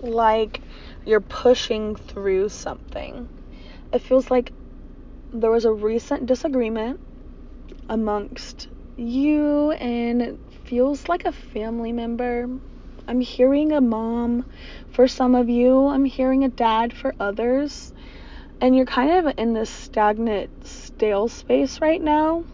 like 0.00 0.62
you're 1.06 1.20
pushing 1.20 1.94
through 1.94 2.48
something. 2.48 3.28
It 3.92 4.02
feels 4.02 4.30
like 4.30 4.52
there 5.32 5.50
was 5.50 5.64
a 5.64 5.72
recent 5.72 6.26
disagreement 6.26 6.98
amongst 7.88 8.68
you 8.96 9.70
and 9.72 10.20
it 10.20 10.38
feels 10.64 11.08
like 11.08 11.24
a 11.24 11.32
family 11.32 11.92
member. 11.92 12.48
I'm 13.06 13.20
hearing 13.20 13.72
a 13.72 13.80
mom 13.80 14.44
for 14.90 15.06
some 15.06 15.36
of 15.36 15.48
you, 15.48 15.86
I'm 15.86 16.04
hearing 16.04 16.42
a 16.42 16.48
dad 16.48 16.92
for 16.92 17.14
others. 17.20 17.92
And 18.60 18.74
you're 18.74 18.86
kind 18.86 19.26
of 19.26 19.34
in 19.36 19.52
this 19.52 19.70
stagnant, 19.70 20.50
stale 20.66 21.28
space 21.28 21.80
right 21.80 22.02
now. 22.02 22.44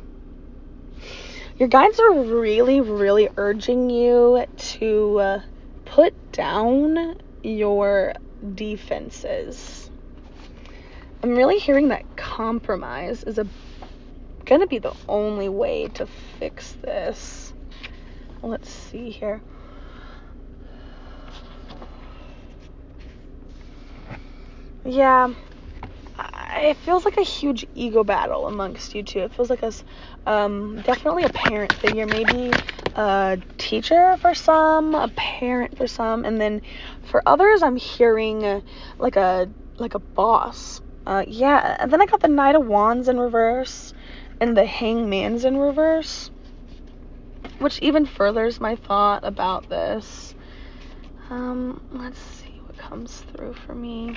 Your 1.58 1.68
guides 1.68 2.00
are 2.00 2.22
really, 2.22 2.80
really 2.80 3.28
urging 3.36 3.88
you 3.88 4.44
to 4.56 5.18
uh, 5.20 5.40
put 5.84 6.12
down 6.32 7.14
your 7.42 8.14
defenses. 8.54 9.90
I'm 11.22 11.36
really 11.36 11.58
hearing 11.58 11.88
that 11.88 12.04
compromise 12.16 13.22
is 13.24 13.38
a 13.38 13.46
gonna 14.44 14.66
be 14.66 14.78
the 14.78 14.94
only 15.08 15.48
way 15.48 15.88
to 15.88 16.06
fix 16.06 16.74
this. 16.82 17.52
Let's 18.42 18.68
see 18.68 19.10
here. 19.10 19.40
Yeah, 24.84 25.32
it 26.56 26.76
feels 26.76 27.04
like 27.04 27.16
a 27.16 27.22
huge 27.22 27.66
ego 27.74 28.04
battle 28.04 28.46
amongst 28.46 28.94
you 28.94 29.02
two. 29.02 29.20
It 29.20 29.32
feels 29.32 29.48
like 29.50 29.62
a 29.62 29.72
um, 30.26 30.82
definitely 30.82 31.24
a 31.24 31.30
parent 31.30 31.72
figure, 31.76 32.06
maybe 32.06 32.58
a 32.94 33.38
teacher 33.58 34.16
for 34.18 34.34
some, 34.34 34.94
a 34.94 35.08
parent 35.16 35.76
for 35.76 35.86
some, 35.86 36.24
and 36.24 36.40
then 36.40 36.62
for 37.02 37.22
others, 37.26 37.62
I'm 37.62 37.76
hearing 37.76 38.44
uh, 38.44 38.60
like 38.98 39.16
a 39.16 39.50
like 39.78 39.94
a 39.94 39.98
boss. 39.98 40.80
Uh, 41.06 41.24
yeah, 41.26 41.76
and 41.80 41.92
then 41.92 42.00
I 42.00 42.06
got 42.06 42.20
the 42.20 42.28
Knight 42.28 42.54
of 42.54 42.66
Wands 42.66 43.08
in 43.08 43.18
reverse 43.18 43.92
and 44.40 44.56
the 44.56 44.66
Hangman's 44.66 45.44
in 45.44 45.56
reverse, 45.56 46.30
which 47.58 47.78
even 47.80 48.06
furthers 48.06 48.60
my 48.60 48.76
thought 48.76 49.24
about 49.24 49.68
this. 49.68 50.34
Um, 51.30 51.80
let's 51.92 52.18
see 52.18 52.60
what 52.66 52.76
comes 52.76 53.20
through 53.32 53.54
for 53.54 53.74
me. 53.74 54.16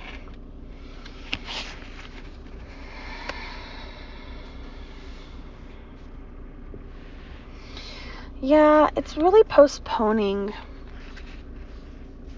Yeah, 8.42 8.90
it's 8.98 9.16
really 9.16 9.44
postponing. 9.44 10.54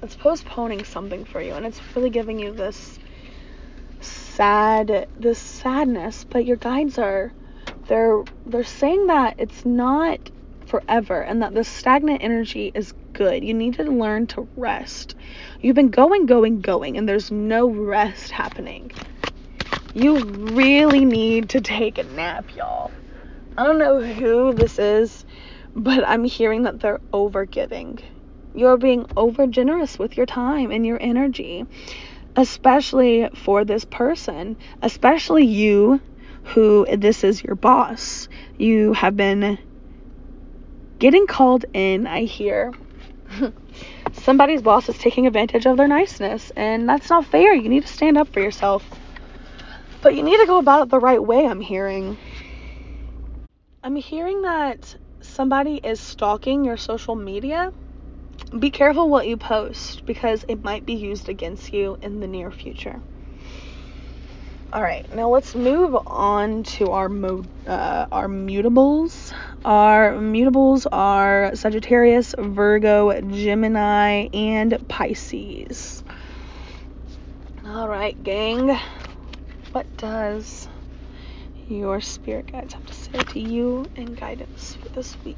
It's 0.04 0.16
postponing 0.16 0.84
something 0.84 1.26
for 1.26 1.42
you, 1.42 1.54
and 1.54 1.66
it's 1.66 1.82
really 1.96 2.12
giving 2.12 2.40
you 2.40 2.54
this 2.54 3.00
sad, 4.00 5.08
this 5.20 5.40
sadness. 5.40 6.26
But 6.30 6.46
your 6.46 6.58
guides 6.58 7.00
are, 7.00 7.34
they're 7.88 8.24
they're 8.46 8.64
saying 8.64 9.08
that 9.08 9.36
it's 9.40 9.66
not 9.66 10.20
forever, 10.68 11.22
and 11.22 11.42
that 11.42 11.56
the 11.56 11.64
stagnant 11.64 12.24
energy 12.24 12.72
is 12.76 12.94
good. 13.14 13.44
You 13.44 13.56
need 13.56 13.74
to 13.76 13.84
learn 13.84 14.28
to 14.28 14.48
rest. 14.56 15.16
You've 15.62 15.76
been 15.76 15.90
going, 15.90 16.28
going, 16.28 16.62
going, 16.62 16.98
and 16.98 17.10
there's 17.10 17.32
no 17.32 17.68
rest 17.70 18.30
happening. 18.30 18.92
You 19.96 20.20
really 20.20 21.06
need 21.06 21.50
to 21.50 21.62
take 21.62 21.98
a 21.98 22.04
nap, 22.04 22.56
y'all. 22.56 22.92
I 23.58 23.64
don't 23.64 23.80
know 23.80 24.00
who 24.00 24.54
this 24.54 24.78
is 24.78 25.26
but 25.78 26.04
I'm 26.08 26.24
hearing 26.24 26.63
that 26.63 26.80
they're 26.80 27.00
over 27.13 27.46
giving. 27.46 28.00
You're 28.56 28.78
being 28.78 29.06
over 29.16 29.46
generous 29.46 30.00
with 30.00 30.18
your 30.18 30.26
time 30.26 30.72
and 30.72 30.86
your 30.86 30.98
energy, 31.00 31.66
especially 32.36 33.30
for 33.36 33.63
this 33.63 33.86
person, 33.86 34.58
especially 34.82 35.46
you 35.46 36.02
who 36.42 36.88
this 36.98 37.24
is 37.24 37.44
your 37.44 37.56
boss. 37.56 38.28
You 38.58 38.94
have 38.94 39.16
been 39.16 39.60
getting 40.98 41.28
called 41.28 41.66
in, 41.74 42.08
I 42.08 42.24
hear. 42.24 42.74
Somebody's 44.13 44.63
boss 44.63 44.90
is 44.90 44.98
taking 44.98 45.28
advantage 45.28 45.68
of 45.68 45.78
their 45.78 45.88
niceness, 45.88 46.52
and 46.56 46.90
that's 46.90 47.12
not 47.12 47.28
fair. 47.28 47.54
You 47.54 47.70
need 47.70 47.84
to 47.84 47.88
stand 47.88 48.18
up 48.18 48.30
for 48.30 48.40
yourself. 48.40 48.84
But 50.02 50.16
you 50.16 50.24
need 50.24 50.38
to 50.38 50.48
go 50.48 50.58
about 50.58 50.84
it 50.84 50.90
the 50.90 51.00
right 51.00 51.22
way, 51.22 51.46
I'm 51.46 51.62
hearing. 51.62 52.18
I'm 53.84 53.96
hearing 53.96 54.42
that 54.42 54.96
somebody 55.38 55.80
is 55.84 56.02
stalking 56.02 56.65
your 56.65 56.78
social 56.78 57.15
media, 57.15 57.71
be 58.58 58.71
careful 58.71 59.08
what 59.08 59.28
you 59.28 59.38
post 59.38 60.04
because 60.08 60.43
it 60.47 60.63
might 60.63 60.84
be 60.84 60.93
used 60.93 61.30
against 61.30 61.71
you 61.71 61.95
in 62.02 62.21
the 62.21 62.28
near 62.28 62.50
future. 62.50 63.04
All 64.73 64.82
right, 64.82 65.06
now 65.13 65.30
let's 65.30 65.54
move 65.54 65.95
on 66.08 66.63
to 66.63 66.89
our 66.91 67.08
mo- 67.08 67.45
uh, 67.67 68.08
our 68.12 68.28
mutables. 68.28 69.32
Our 69.63 70.13
mutables 70.13 70.88
are 70.91 71.56
Sagittarius, 71.56 72.34
Virgo, 72.39 73.21
Gemini, 73.21 74.30
and 74.34 74.76
Pisces. 74.88 76.04
All 77.63 77.88
right, 77.88 78.21
gang. 78.23 78.76
What 79.71 79.86
does 79.97 80.67
your 81.67 82.02
spirit 82.02 82.52
guides 82.52 82.73
have 82.73 82.86
to 82.88 82.93
to 83.13 83.39
you 83.39 83.86
and 83.96 84.17
guidance 84.17 84.76
for 84.76 84.89
this 84.89 85.15
week? 85.24 85.38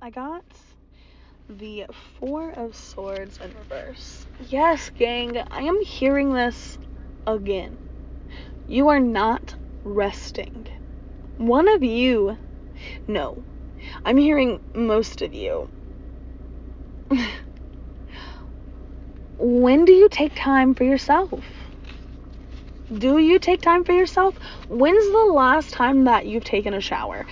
I 0.00 0.10
got 0.10 0.44
the 1.48 1.86
Four 2.18 2.50
of 2.50 2.74
Swords 2.74 3.38
in 3.42 3.52
reverse. 3.58 4.26
Yes, 4.48 4.90
gang, 4.96 5.42
I 5.50 5.62
am 5.62 5.82
hearing 5.82 6.32
this 6.32 6.78
again. 7.26 7.76
You 8.66 8.88
are 8.88 9.00
not 9.00 9.54
resting. 9.84 10.66
One 11.38 11.68
of 11.68 11.82
you, 11.82 12.38
no, 13.06 13.42
I'm 14.04 14.16
hearing 14.16 14.60
most 14.74 15.22
of 15.22 15.34
you. 15.34 15.68
when 19.38 19.84
do 19.84 19.92
you 19.92 20.08
take 20.08 20.34
time 20.34 20.74
for 20.74 20.84
yourself? 20.84 21.65
Do 22.94 23.18
you 23.18 23.40
take 23.40 23.60
time 23.62 23.82
for 23.82 23.92
yourself? 23.92 24.38
When's 24.68 25.10
the 25.10 25.32
last 25.32 25.72
time 25.72 26.04
that 26.04 26.26
you've 26.26 26.44
taken 26.44 26.72
a 26.72 26.80
shower? 26.80 27.26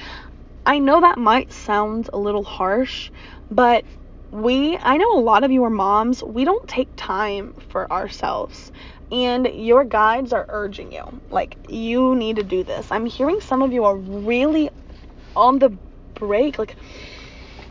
I 0.66 0.80
know 0.80 1.00
that 1.02 1.16
might 1.16 1.52
sound 1.52 2.10
a 2.12 2.18
little 2.18 2.42
harsh, 2.42 3.10
but 3.52 3.84
we, 4.32 4.76
I 4.78 4.96
know 4.96 5.16
a 5.16 5.20
lot 5.20 5.44
of 5.44 5.52
you 5.52 5.62
are 5.62 5.70
moms, 5.70 6.24
we 6.24 6.44
don't 6.44 6.66
take 6.66 6.88
time 6.96 7.54
for 7.68 7.90
ourselves. 7.92 8.72
And 9.12 9.46
your 9.46 9.84
guides 9.84 10.32
are 10.32 10.44
urging 10.48 10.90
you, 10.90 11.04
like, 11.30 11.56
you 11.68 12.16
need 12.16 12.36
to 12.36 12.42
do 12.42 12.64
this. 12.64 12.90
I'm 12.90 13.06
hearing 13.06 13.38
some 13.40 13.62
of 13.62 13.72
you 13.72 13.84
are 13.84 13.96
really 13.96 14.70
on 15.36 15.60
the 15.60 15.70
break. 16.14 16.58
Like, 16.58 16.74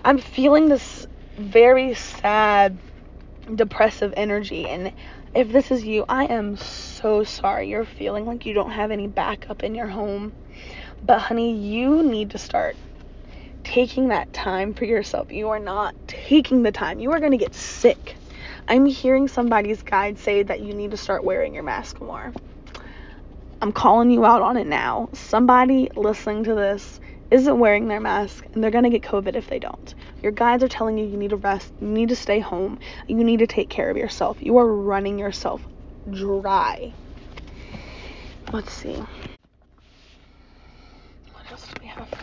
I'm 0.05 0.19
feeling 0.19 0.69
this 0.69 1.05
very 1.37 1.95
sad, 1.95 2.77
depressive 3.53 4.13
energy. 4.15 4.69
And 4.69 4.93
if 5.35 5.51
this 5.51 5.71
is 5.71 5.83
you, 5.83 6.05
I 6.07 6.25
am 6.25 6.57
so 6.57 7.23
sorry 7.23 7.69
you're 7.69 7.85
feeling 7.85 8.25
like 8.25 8.45
you 8.45 8.53
don't 8.53 8.71
have 8.71 8.91
any 8.91 9.07
backup 9.07 9.63
in 9.63 9.75
your 9.75 9.87
home. 9.87 10.33
But, 11.03 11.19
honey, 11.19 11.55
you 11.57 12.03
need 12.03 12.31
to 12.31 12.37
start 12.37 12.75
taking 13.63 14.09
that 14.09 14.31
time 14.33 14.73
for 14.73 14.85
yourself. 14.85 15.31
You 15.31 15.49
are 15.49 15.59
not 15.59 15.95
taking 16.07 16.63
the 16.63 16.71
time. 16.71 16.99
You 16.99 17.11
are 17.11 17.19
going 17.19 17.31
to 17.31 17.37
get 17.37 17.55
sick. 17.55 18.15
I'm 18.67 18.85
hearing 18.85 19.27
somebody's 19.27 19.81
guide 19.81 20.19
say 20.19 20.43
that 20.43 20.61
you 20.61 20.73
need 20.73 20.91
to 20.91 20.97
start 20.97 21.23
wearing 21.23 21.53
your 21.53 21.63
mask 21.63 22.01
more. 22.01 22.33
I'm 23.61 23.71
calling 23.71 24.11
you 24.11 24.25
out 24.25 24.41
on 24.41 24.57
it 24.57 24.67
now. 24.67 25.09
Somebody 25.13 25.89
listening 25.95 26.43
to 26.45 26.53
this 26.53 26.99
isn't 27.33 27.57
wearing 27.57 27.87
their 27.87 27.99
mask 27.99 28.45
and 28.53 28.63
they're 28.63 28.69
going 28.69 28.83
to 28.83 28.91
get 28.91 29.01
COVID 29.01 29.35
if 29.35 29.47
they 29.47 29.57
don't. 29.57 29.95
Your 30.21 30.31
guides 30.31 30.63
are 30.63 30.67
telling 30.67 30.99
you 30.99 31.05
you 31.05 31.17
need 31.17 31.31
to 31.31 31.35
rest, 31.35 31.73
you 31.81 31.87
need 31.87 32.09
to 32.09 32.15
stay 32.15 32.39
home, 32.39 32.77
you 33.07 33.23
need 33.23 33.39
to 33.39 33.47
take 33.47 33.69
care 33.69 33.89
of 33.89 33.97
yourself. 33.97 34.37
You 34.39 34.57
are 34.59 34.67
running 34.67 35.17
yourself 35.17 35.65
dry. 36.11 36.93
Let's 38.51 38.71
see. 38.71 38.93
What 41.31 41.49
else 41.49 41.67
do 41.67 41.73
we 41.81 41.87
have 41.87 42.07
for? 42.07 42.17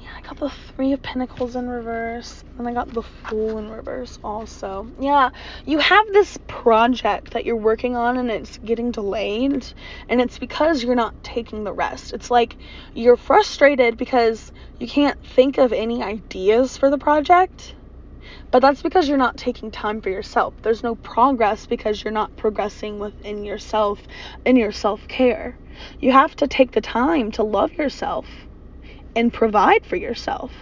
Yeah, 0.00 0.10
I 0.16 0.20
the 0.38 0.50
Three 0.50 0.92
of 0.92 1.02
Pentacles 1.02 1.56
in 1.56 1.68
reverse, 1.68 2.44
and 2.58 2.68
I 2.68 2.72
got 2.72 2.92
the 2.92 3.02
Fool 3.02 3.58
in 3.58 3.70
reverse 3.70 4.18
also. 4.22 4.86
Yeah, 5.00 5.30
you 5.66 5.78
have 5.78 6.04
this 6.12 6.38
project 6.46 7.32
that 7.32 7.44
you're 7.44 7.56
working 7.56 7.96
on 7.96 8.16
and 8.16 8.30
it's 8.30 8.58
getting 8.58 8.92
delayed, 8.92 9.66
and 10.08 10.20
it's 10.20 10.38
because 10.38 10.84
you're 10.84 10.94
not 10.94 11.14
taking 11.24 11.64
the 11.64 11.72
rest. 11.72 12.12
It's 12.12 12.30
like 12.30 12.56
you're 12.94 13.16
frustrated 13.16 13.96
because 13.96 14.52
you 14.78 14.86
can't 14.86 15.18
think 15.24 15.58
of 15.58 15.72
any 15.72 16.02
ideas 16.02 16.76
for 16.76 16.88
the 16.88 16.98
project 16.98 17.74
but 18.50 18.60
that's 18.60 18.82
because 18.82 19.08
you're 19.08 19.18
not 19.18 19.36
taking 19.36 19.70
time 19.70 20.00
for 20.00 20.10
yourself. 20.10 20.54
There's 20.62 20.82
no 20.82 20.96
progress 20.96 21.66
because 21.66 22.02
you're 22.02 22.12
not 22.12 22.36
progressing 22.36 22.98
within 22.98 23.44
yourself 23.44 24.00
in 24.44 24.56
your 24.56 24.72
self 24.72 25.06
care. 25.08 25.56
You 26.00 26.12
have 26.12 26.34
to 26.36 26.48
take 26.48 26.72
the 26.72 26.80
time 26.80 27.30
to 27.32 27.42
love 27.42 27.72
yourself 27.74 28.47
and 29.18 29.32
provide 29.32 29.84
for 29.84 29.96
yourself. 29.96 30.52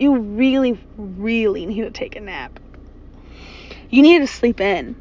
You 0.00 0.16
really, 0.16 0.80
really 0.96 1.66
need 1.66 1.82
to 1.82 1.90
take 1.90 2.16
a 2.16 2.20
nap. 2.20 2.58
You 3.90 4.00
need 4.00 4.20
to 4.20 4.26
sleep 4.26 4.58
in. 4.58 4.96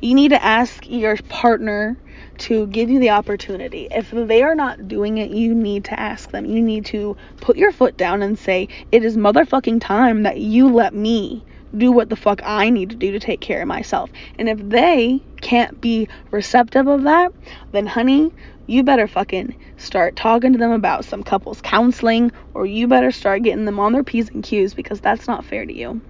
You 0.00 0.14
need 0.14 0.28
to 0.28 0.42
ask 0.42 0.88
your 0.88 1.16
partner 1.28 1.96
to 2.38 2.68
give 2.68 2.90
you 2.90 3.00
the 3.00 3.10
opportunity. 3.10 3.88
If 3.90 4.12
they 4.12 4.44
are 4.44 4.54
not 4.54 4.86
doing 4.86 5.18
it, 5.18 5.32
you 5.32 5.52
need 5.52 5.86
to 5.86 5.98
ask 5.98 6.30
them. 6.30 6.46
You 6.46 6.62
need 6.62 6.86
to 6.86 7.16
put 7.40 7.56
your 7.56 7.72
foot 7.72 7.96
down 7.96 8.22
and 8.22 8.38
say, 8.38 8.68
It 8.92 9.04
is 9.04 9.16
motherfucking 9.16 9.80
time 9.80 10.22
that 10.22 10.38
you 10.38 10.72
let 10.72 10.94
me 10.94 11.44
do 11.76 11.90
what 11.90 12.08
the 12.08 12.16
fuck 12.16 12.40
I 12.44 12.70
need 12.70 12.90
to 12.90 12.96
do 12.96 13.10
to 13.10 13.18
take 13.18 13.40
care 13.40 13.62
of 13.62 13.68
myself. 13.68 14.10
And 14.38 14.48
if 14.48 14.58
they 14.60 15.20
can't 15.40 15.80
be 15.80 16.08
receptive 16.30 16.86
of 16.86 17.02
that, 17.02 17.32
then 17.72 17.86
honey, 17.88 18.30
you 18.66 18.82
better 18.82 19.08
fucking 19.08 19.56
start 19.76 20.16
talking 20.16 20.52
to 20.52 20.58
them 20.58 20.72
about 20.72 21.04
some 21.04 21.22
couples 21.22 21.60
counseling 21.60 22.30
or 22.54 22.66
you 22.66 22.86
better 22.86 23.10
start 23.10 23.42
getting 23.42 23.64
them 23.64 23.80
on 23.80 23.92
their 23.92 24.04
P's 24.04 24.28
and 24.30 24.42
Q's 24.42 24.74
because 24.74 25.00
that's 25.00 25.26
not 25.26 25.44
fair 25.44 25.66
to 25.66 25.72
you. 25.72 26.00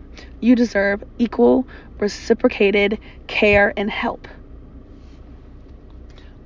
You 0.40 0.54
deserve 0.54 1.02
equal, 1.18 1.66
reciprocated 1.98 2.98
care 3.26 3.72
and 3.76 3.90
help. 3.90 4.28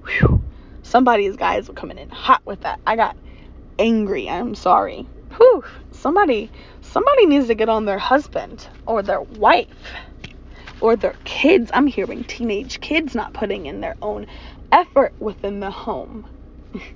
Whew. 0.06 0.42
Somebody's 0.82 1.36
guys 1.36 1.68
were 1.68 1.74
coming 1.74 1.98
in 1.98 2.08
hot 2.10 2.42
with 2.44 2.60
that. 2.60 2.78
I 2.86 2.94
got 2.94 3.16
angry. 3.78 4.28
I'm 4.28 4.54
sorry. 4.54 5.06
Whew. 5.36 5.64
Somebody 5.90 6.50
somebody 6.80 7.26
needs 7.26 7.48
to 7.48 7.54
get 7.54 7.68
on 7.68 7.84
their 7.84 7.98
husband 7.98 8.68
or 8.86 9.02
their 9.02 9.20
wife 9.22 9.66
or 10.80 10.94
their 10.94 11.16
kids. 11.24 11.70
I'm 11.74 11.86
hearing 11.86 12.22
teenage 12.24 12.80
kids 12.80 13.14
not 13.14 13.34
putting 13.34 13.66
in 13.66 13.80
their 13.80 13.96
own 14.00 14.26
effort 14.72 15.12
within 15.18 15.60
the 15.60 15.70
home. 15.70 16.26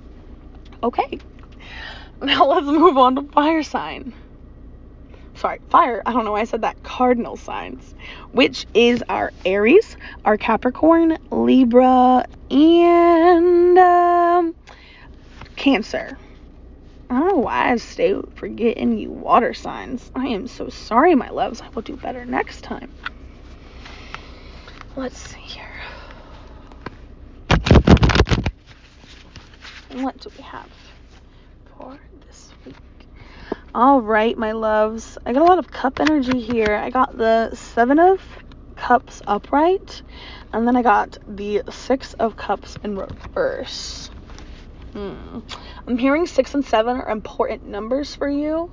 okay. 0.83 1.19
Now 2.21 2.45
let's 2.45 2.67
move 2.67 2.97
on 2.97 3.15
to 3.15 3.23
fire 3.23 3.63
sign. 3.63 4.13
Sorry, 5.35 5.59
fire. 5.69 6.03
I 6.05 6.13
don't 6.13 6.23
know 6.23 6.33
why 6.33 6.41
I 6.41 6.43
said 6.43 6.61
that. 6.61 6.83
Cardinal 6.83 7.35
signs, 7.35 7.95
which 8.31 8.67
is 8.75 9.03
our 9.09 9.33
Aries, 9.43 9.97
our 10.23 10.37
Capricorn, 10.37 11.17
Libra, 11.31 12.25
and 12.51 13.77
um, 13.79 14.55
Cancer. 15.55 16.17
I 17.09 17.19
don't 17.19 17.27
know 17.27 17.37
why 17.37 17.71
I 17.71 17.75
stay 17.77 18.15
forgetting 18.35 18.97
you 18.97 19.09
water 19.09 19.53
signs. 19.53 20.11
I 20.15 20.27
am 20.27 20.47
so 20.47 20.69
sorry, 20.69 21.15
my 21.15 21.29
loves. 21.29 21.59
I 21.59 21.69
will 21.69 21.81
do 21.81 21.97
better 21.97 22.23
next 22.23 22.61
time. 22.61 22.91
Let's 24.95 25.17
see 25.17 25.39
here. 25.39 25.80
What 29.93 30.19
do 30.19 30.29
we 30.37 30.43
have 30.43 30.69
for 31.65 31.99
this 32.25 32.53
week? 32.65 32.75
All 33.75 34.01
right, 34.01 34.37
my 34.37 34.53
loves. 34.53 35.17
I 35.25 35.33
got 35.33 35.41
a 35.41 35.45
lot 35.45 35.59
of 35.59 35.69
cup 35.69 35.99
energy 35.99 36.39
here. 36.39 36.75
I 36.75 36.89
got 36.89 37.17
the 37.17 37.53
Seven 37.55 37.99
of 37.99 38.21
Cups 38.77 39.21
upright, 39.27 40.01
and 40.53 40.65
then 40.65 40.77
I 40.77 40.81
got 40.81 41.17
the 41.27 41.63
Six 41.69 42.13
of 42.13 42.37
Cups 42.37 42.77
in 42.83 42.95
reverse. 42.95 44.09
Hmm. 44.93 45.39
I'm 45.87 45.97
hearing 45.97 46.25
six 46.25 46.53
and 46.53 46.63
seven 46.63 46.97
are 46.97 47.09
important 47.09 47.65
numbers 47.65 48.15
for 48.15 48.29
you. 48.29 48.71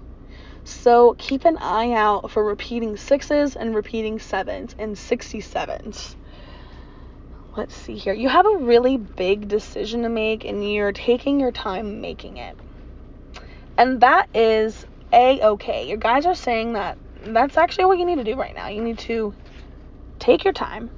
So 0.64 1.14
keep 1.18 1.44
an 1.44 1.58
eye 1.58 1.92
out 1.92 2.30
for 2.30 2.44
repeating 2.44 2.96
sixes 2.96 3.56
and 3.56 3.74
repeating 3.74 4.18
sevens 4.18 4.74
and 4.78 4.94
67s. 4.94 6.14
Let's 7.58 7.74
see 7.74 7.96
here. 7.96 8.14
You 8.14 8.28
have 8.28 8.46
a 8.46 8.58
really 8.58 8.98
big 8.98 9.48
decision 9.48 10.02
to 10.04 10.08
make 10.08 10.44
and 10.44 10.72
you're 10.72 10.92
taking 10.92 11.40
your 11.40 11.50
time 11.50 12.00
making 12.00 12.36
it. 12.36 12.56
And 13.76 14.00
that 14.00 14.28
is 14.32 14.86
a 15.12 15.40
okay. 15.40 15.88
Your 15.88 15.96
guys 15.96 16.24
are 16.24 16.36
saying 16.36 16.74
that 16.74 16.96
that's 17.24 17.56
actually 17.56 17.86
what 17.86 17.98
you 17.98 18.06
need 18.06 18.18
to 18.18 18.22
do 18.22 18.36
right 18.36 18.54
now. 18.54 18.68
You 18.68 18.80
need 18.80 19.00
to 19.00 19.34
take 20.20 20.44
your 20.44 20.52
time. 20.52 20.88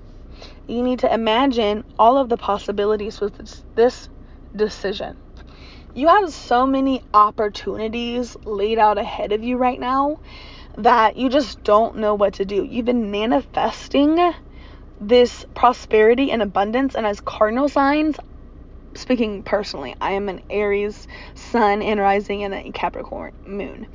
You 0.66 0.82
need 0.82 0.98
to 0.98 1.10
imagine 1.10 1.82
all 1.98 2.18
of 2.18 2.28
the 2.28 2.36
possibilities 2.36 3.22
with 3.22 3.38
this, 3.38 3.64
this 3.74 4.10
decision. 4.54 5.16
You 5.94 6.08
have 6.08 6.30
so 6.30 6.66
many 6.66 7.02
opportunities 7.14 8.36
laid 8.44 8.78
out 8.78 8.98
ahead 8.98 9.32
of 9.32 9.42
you 9.42 9.56
right 9.56 9.80
now 9.80 10.20
that 10.76 11.16
you 11.16 11.30
just 11.30 11.64
don't 11.64 11.96
know 11.96 12.14
what 12.14 12.34
to 12.34 12.44
do. 12.44 12.64
You've 12.64 12.84
been 12.84 13.10
manifesting 13.10 14.18
this 15.00 15.46
prosperity 15.54 16.30
and 16.30 16.42
abundance, 16.42 16.94
and 16.94 17.06
as 17.06 17.20
cardinal 17.20 17.68
signs, 17.68 18.16
speaking 18.94 19.42
personally, 19.42 19.96
I 20.00 20.12
am 20.12 20.28
an 20.28 20.42
Aries 20.50 21.06
sun 21.34 21.82
and 21.82 21.98
rising 21.98 22.44
and 22.44 22.54
a 22.54 22.70
Capricorn 22.72 23.32
moon. 23.46 23.86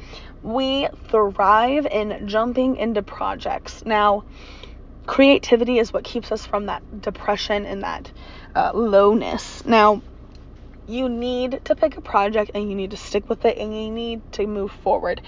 We 0.42 0.88
thrive 1.10 1.86
in 1.86 2.28
jumping 2.28 2.78
into 2.78 3.04
projects. 3.04 3.84
Now, 3.86 4.24
creativity 5.06 5.80
is 5.80 5.94
what 5.94 6.04
keeps 6.04 6.32
us 6.32 6.46
from 6.46 6.68
that 6.68 7.02
depression 7.02 7.66
and 7.66 7.84
that 7.84 8.12
uh, 8.56 8.72
lowness. 8.74 9.64
Now, 9.66 10.02
you 10.88 11.10
need 11.10 11.62
to 11.66 11.76
pick 11.76 11.98
a 11.98 12.02
project 12.02 12.52
and 12.54 12.70
you 12.70 12.76
need 12.76 12.92
to 12.92 12.98
stick 12.98 13.28
with 13.30 13.46
it 13.46 13.58
and 13.58 13.76
you 13.76 13.92
need 13.92 14.22
to 14.34 14.46
move 14.48 14.72
forward. 14.72 15.22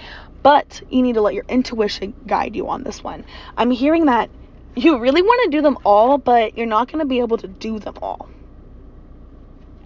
But 0.44 0.82
you 0.90 1.02
need 1.02 1.14
to 1.16 1.22
let 1.22 1.34
your 1.34 1.46
intuition 1.50 2.14
guide 2.26 2.56
you 2.56 2.70
on 2.70 2.84
this 2.84 3.04
one. 3.04 3.26
I'm 3.58 3.72
hearing 3.72 4.06
that 4.06 4.30
you 4.78 5.00
really 5.00 5.22
want 5.22 5.52
to 5.52 5.58
do 5.58 5.62
them 5.62 5.78
all, 5.84 6.18
but 6.18 6.58
you're 6.58 6.68
not 6.68 6.92
going 6.92 7.00
to 7.00 7.08
be 7.08 7.20
able 7.20 7.38
to 7.38 7.48
do 7.48 7.80
them 7.80 7.96
all. 8.02 8.30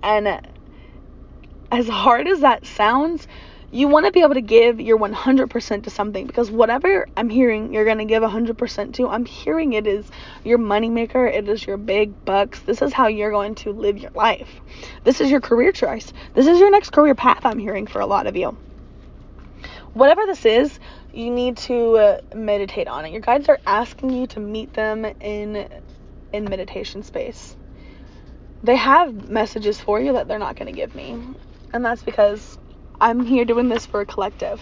And 0.03 0.27
uh, 0.27 0.41
as 1.71 1.87
hard 1.87 2.27
as 2.27 2.41
that 2.41 2.65
sounds, 2.65 3.27
you 3.71 3.87
want 3.87 4.05
to 4.05 4.11
be 4.11 4.21
able 4.21 4.33
to 4.33 4.41
give 4.41 4.81
your 4.81 4.97
100% 4.97 5.83
to 5.83 5.89
something 5.89 6.27
because 6.27 6.51
whatever 6.51 7.07
I'm 7.15 7.29
hearing 7.29 7.73
you're 7.73 7.85
going 7.85 7.99
to 7.99 8.05
give 8.05 8.21
100% 8.21 8.93
to, 8.95 9.07
I'm 9.07 9.25
hearing 9.25 9.73
it 9.73 9.87
is 9.87 10.05
your 10.43 10.57
moneymaker, 10.57 11.31
it 11.33 11.47
is 11.47 11.65
your 11.65 11.77
big 11.77 12.25
bucks. 12.25 12.59
This 12.59 12.81
is 12.81 12.91
how 12.91 13.07
you're 13.07 13.31
going 13.31 13.55
to 13.55 13.71
live 13.71 13.97
your 13.97 14.11
life. 14.11 14.49
This 15.05 15.21
is 15.21 15.31
your 15.31 15.39
career 15.39 15.71
choice. 15.71 16.11
This 16.33 16.47
is 16.47 16.59
your 16.59 16.69
next 16.69 16.91
career 16.91 17.15
path, 17.15 17.45
I'm 17.45 17.59
hearing 17.59 17.87
for 17.87 18.01
a 18.01 18.05
lot 18.05 18.27
of 18.27 18.35
you. 18.35 18.57
Whatever 19.93 20.25
this 20.25 20.45
is, 20.45 20.77
you 21.13 21.29
need 21.29 21.57
to 21.57 21.97
uh, 21.97 22.21
meditate 22.35 22.87
on 22.87 23.05
it. 23.05 23.11
Your 23.11 23.21
guides 23.21 23.49
are 23.49 23.59
asking 23.65 24.11
you 24.11 24.27
to 24.27 24.39
meet 24.39 24.73
them 24.73 25.05
in 25.05 25.67
in 26.33 26.45
meditation 26.45 27.03
space 27.03 27.55
they 28.63 28.75
have 28.75 29.29
messages 29.29 29.79
for 29.79 29.99
you 29.99 30.13
that 30.13 30.27
they're 30.27 30.39
not 30.39 30.55
going 30.55 30.67
to 30.67 30.75
give 30.75 30.93
me. 30.95 31.17
And 31.73 31.83
that's 31.83 32.03
because 32.03 32.57
I'm 32.99 33.25
here 33.25 33.45
doing 33.45 33.69
this 33.69 33.85
for 33.85 34.01
a 34.01 34.05
collective. 34.05 34.61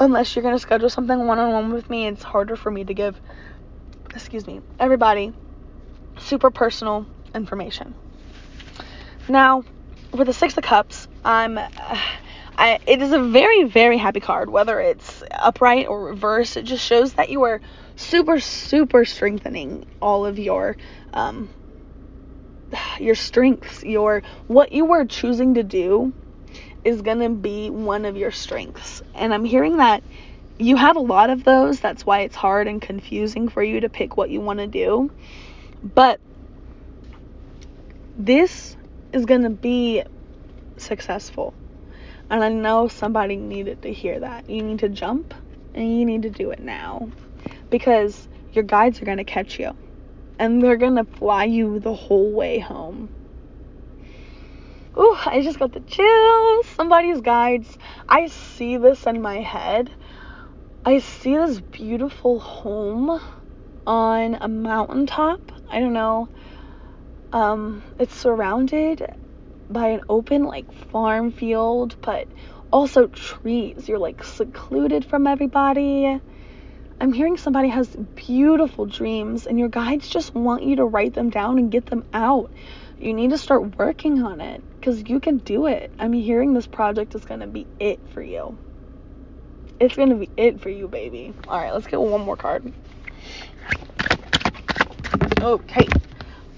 Unless 0.00 0.34
you're 0.34 0.42
going 0.42 0.56
to 0.56 0.60
schedule 0.60 0.90
something 0.90 1.26
one 1.26 1.38
on 1.38 1.52
one 1.52 1.72
with 1.72 1.88
me, 1.88 2.06
it's 2.06 2.22
harder 2.22 2.56
for 2.56 2.70
me 2.70 2.84
to 2.84 2.94
give, 2.94 3.20
excuse 4.12 4.46
me, 4.46 4.60
everybody 4.80 5.32
super 6.18 6.50
personal 6.50 7.06
information. 7.34 7.94
Now, 9.28 9.64
with 10.12 10.26
the 10.26 10.32
Six 10.32 10.56
of 10.56 10.64
Cups, 10.64 11.08
I'm. 11.24 11.58
I, 12.56 12.78
it 12.86 13.02
is 13.02 13.12
a 13.12 13.20
very, 13.20 13.64
very 13.64 13.98
happy 13.98 14.20
card, 14.20 14.48
whether 14.48 14.80
it's 14.80 15.22
upright 15.32 15.86
or 15.88 16.04
reverse. 16.04 16.56
It 16.56 16.64
just 16.64 16.84
shows 16.84 17.14
that 17.14 17.28
you 17.28 17.42
are 17.42 17.60
super, 17.96 18.38
super 18.40 19.04
strengthening 19.04 19.86
all 20.00 20.24
of 20.24 20.38
your 20.38 20.76
um, 21.12 21.48
your 22.98 23.14
strengths, 23.14 23.82
your 23.82 24.22
what 24.46 24.72
you 24.72 24.92
are 24.92 25.04
choosing 25.04 25.54
to 25.54 25.62
do 25.62 26.12
is 26.84 27.02
to 27.20 27.28
be 27.28 27.70
one 27.70 28.04
of 28.04 28.16
your 28.16 28.30
strengths. 28.30 29.02
And 29.14 29.32
I'm 29.32 29.44
hearing 29.44 29.78
that 29.78 30.02
you 30.58 30.76
have 30.76 30.96
a 30.96 31.00
lot 31.00 31.30
of 31.30 31.44
those. 31.44 31.80
That's 31.80 32.06
why 32.06 32.20
it's 32.20 32.36
hard 32.36 32.68
and 32.68 32.80
confusing 32.80 33.48
for 33.48 33.62
you 33.62 33.80
to 33.80 33.88
pick 33.88 34.16
what 34.16 34.30
you 34.30 34.40
want 34.40 34.60
to 34.60 34.66
do. 34.66 35.10
But 35.82 36.20
this 38.16 38.76
is 39.12 39.24
to 39.42 39.50
be 39.50 40.02
successful. 40.76 41.54
And 42.30 42.42
I 42.42 42.48
know 42.48 42.88
somebody 42.88 43.36
needed 43.36 43.82
to 43.82 43.92
hear 43.92 44.20
that. 44.20 44.48
You 44.48 44.62
need 44.62 44.78
to 44.80 44.88
jump 44.88 45.34
and 45.74 45.98
you 45.98 46.04
need 46.04 46.22
to 46.22 46.30
do 46.30 46.50
it 46.50 46.60
now 46.60 47.10
because 47.70 48.28
your 48.52 48.64
guides 48.64 49.02
are 49.02 49.04
going 49.04 49.18
to 49.18 49.24
catch 49.24 49.58
you 49.58 49.74
and 50.38 50.62
they're 50.62 50.76
going 50.76 50.96
to 50.96 51.04
fly 51.04 51.44
you 51.44 51.78
the 51.80 51.94
whole 51.94 52.30
way 52.30 52.58
home. 52.58 53.08
Ooh, 54.96 55.16
I 55.26 55.42
just 55.42 55.58
got 55.58 55.72
the 55.72 55.80
chills. 55.80 56.66
Somebody's 56.66 57.20
guides. 57.20 57.76
I 58.08 58.28
see 58.28 58.76
this 58.76 59.06
in 59.06 59.20
my 59.20 59.40
head. 59.40 59.90
I 60.84 61.00
see 61.00 61.36
this 61.36 61.60
beautiful 61.60 62.38
home 62.38 63.20
on 63.86 64.38
a 64.40 64.48
mountaintop. 64.48 65.40
I 65.70 65.80
don't 65.80 65.94
know. 65.94 66.28
Um, 67.32 67.82
it's 67.98 68.14
surrounded 68.14 69.04
by 69.70 69.88
an 69.88 70.00
open 70.08 70.44
like 70.44 70.70
farm 70.90 71.30
field, 71.32 71.96
but 72.00 72.28
also 72.70 73.06
trees. 73.08 73.88
You're 73.88 73.98
like 73.98 74.24
secluded 74.24 75.04
from 75.04 75.26
everybody. 75.26 76.20
I'm 77.00 77.12
hearing 77.12 77.36
somebody 77.36 77.68
has 77.68 77.96
beautiful 78.14 78.86
dreams, 78.86 79.46
and 79.46 79.58
your 79.58 79.68
guides 79.68 80.08
just 80.08 80.34
want 80.34 80.62
you 80.62 80.76
to 80.76 80.84
write 80.84 81.14
them 81.14 81.28
down 81.28 81.58
and 81.58 81.70
get 81.70 81.86
them 81.86 82.04
out. 82.12 82.52
You 82.98 83.12
need 83.12 83.30
to 83.30 83.38
start 83.38 83.78
working 83.78 84.22
on 84.22 84.40
it 84.40 84.62
because 84.80 85.02
you 85.08 85.18
can 85.18 85.38
do 85.38 85.66
it. 85.66 85.92
I'm 85.98 86.12
hearing 86.12 86.54
this 86.54 86.66
project 86.66 87.14
is 87.14 87.24
going 87.24 87.40
to 87.40 87.46
be 87.46 87.66
it 87.80 88.00
for 88.10 88.22
you. 88.22 88.58
It's 89.80 89.96
going 89.96 90.10
to 90.10 90.14
be 90.14 90.30
it 90.36 90.60
for 90.60 90.70
you, 90.70 90.86
baby. 90.86 91.34
All 91.48 91.60
right, 91.60 91.74
let's 91.74 91.88
get 91.88 92.00
one 92.00 92.20
more 92.20 92.36
card. 92.36 92.72
Okay. 95.40 95.88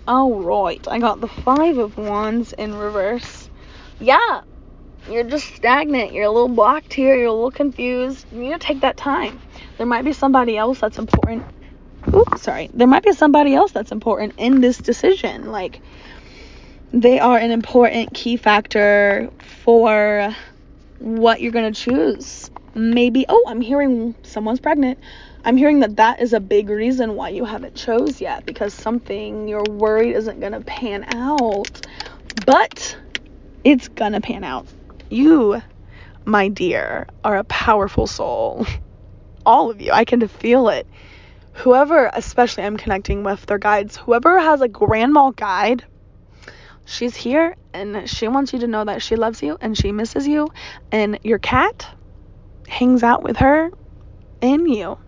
All 0.09 0.41
right. 0.41 0.87
I 0.89 1.01
got 1.01 1.21
the 1.21 1.27
Five 1.27 1.79
of 1.79 1.99
Wands 1.99 2.53
in 2.53 2.75
reverse. 2.75 3.51
Yeah. 3.99 4.43
You're 5.11 5.25
just 5.25 5.53
stagnant. 5.55 6.13
You're 6.13 6.25
a 6.25 6.31
little 6.31 6.49
blocked 6.49 6.93
here. 6.93 7.17
You're 7.17 7.27
a 7.27 7.33
little 7.33 7.51
confused. 7.51 8.27
You 8.33 8.39
need 8.39 8.53
to 8.53 8.59
take 8.59 8.81
that 8.83 8.97
time. 8.97 9.41
There 9.79 9.87
might 9.87 10.05
be 10.05 10.13
somebody 10.13 10.57
else 10.57 10.79
that's 10.81 10.99
important. 10.99 11.45
Oops, 12.15 12.41
sorry. 12.41 12.71
There 12.73 12.87
might 12.87 13.03
be 13.03 13.13
somebody 13.13 13.55
else 13.55 13.73
that's 13.73 13.91
important 13.91 14.35
in 14.37 14.61
this 14.61 14.79
decision. 14.79 15.51
Like, 15.51 15.81
they 16.93 17.19
are 17.19 17.37
an 17.37 17.51
important 17.51 18.15
key 18.15 18.37
factor 18.37 19.31
for 19.65 20.35
what 21.01 21.41
you're 21.41 21.53
going 21.53 21.73
to 21.73 21.81
choose. 21.81 22.51
Maybe, 22.75 23.27
oh, 23.29 23.45
I'm 23.49 23.61
hearing 23.61 24.15
someone's 24.23 24.61
pregnant. 24.61 24.99
I'm 25.47 25.57
hearing 25.57 25.79
that 25.81 25.95
that 25.95 26.21
is 26.21 26.33
a 26.33 26.41
big 26.41 26.69
reason 26.69 27.15
why 27.15 27.29
you 27.29 27.45
haven't 27.45 27.77
chose 27.77 28.21
yet 28.21 28.45
because 28.45 28.75
something 28.75 29.47
you're 29.47 29.63
worried 29.63 30.17
isn't 30.17 30.41
going 30.41 30.51
to 30.51 30.61
pan 30.61 31.05
out. 31.15 31.87
But 32.45 32.99
it's 33.63 33.87
going 33.87 34.11
to 34.15 34.21
pan 34.21 34.43
out. 34.43 34.67
You, 35.09 35.63
my 36.25 36.49
dear, 36.49 37.07
are 37.23 37.37
a 37.37 37.45
powerful 37.45 38.09
soul. 38.09 38.67
All 39.47 39.71
of 39.71 39.81
you. 39.81 39.93
I 39.93 40.05
can 40.05 40.27
feel 40.27 40.69
it. 40.69 40.85
Whoever, 41.53 42.11
especially 42.13 42.65
I'm 42.65 42.77
connecting 42.77 43.23
with 43.23 43.47
their 43.47 43.59
guides, 43.59 43.97
whoever 43.97 44.41
has 44.41 44.63
a 44.63 44.69
grandma 44.69 45.31
guide 45.31 45.85
she's 46.87 47.15
here 47.15 47.55
and 47.73 48.11
she 48.11 48.27
wants 48.27 48.53
you 48.53 48.59
to 48.61 48.67
know 48.67 48.85
that 48.85 49.01
she 49.01 49.15
loves 49.15 49.43
you 49.43 49.57
and 49.61 49.77
she 49.77 49.93
misses 49.93 50.27
you 50.27 50.49
and 50.91 51.21
your 51.23 51.39
cat 51.39 51.87
hangs 52.67 53.05
out 53.05 53.23
with 53.23 53.37
her 53.37 53.71
and 54.43 54.69
you. 54.69 54.99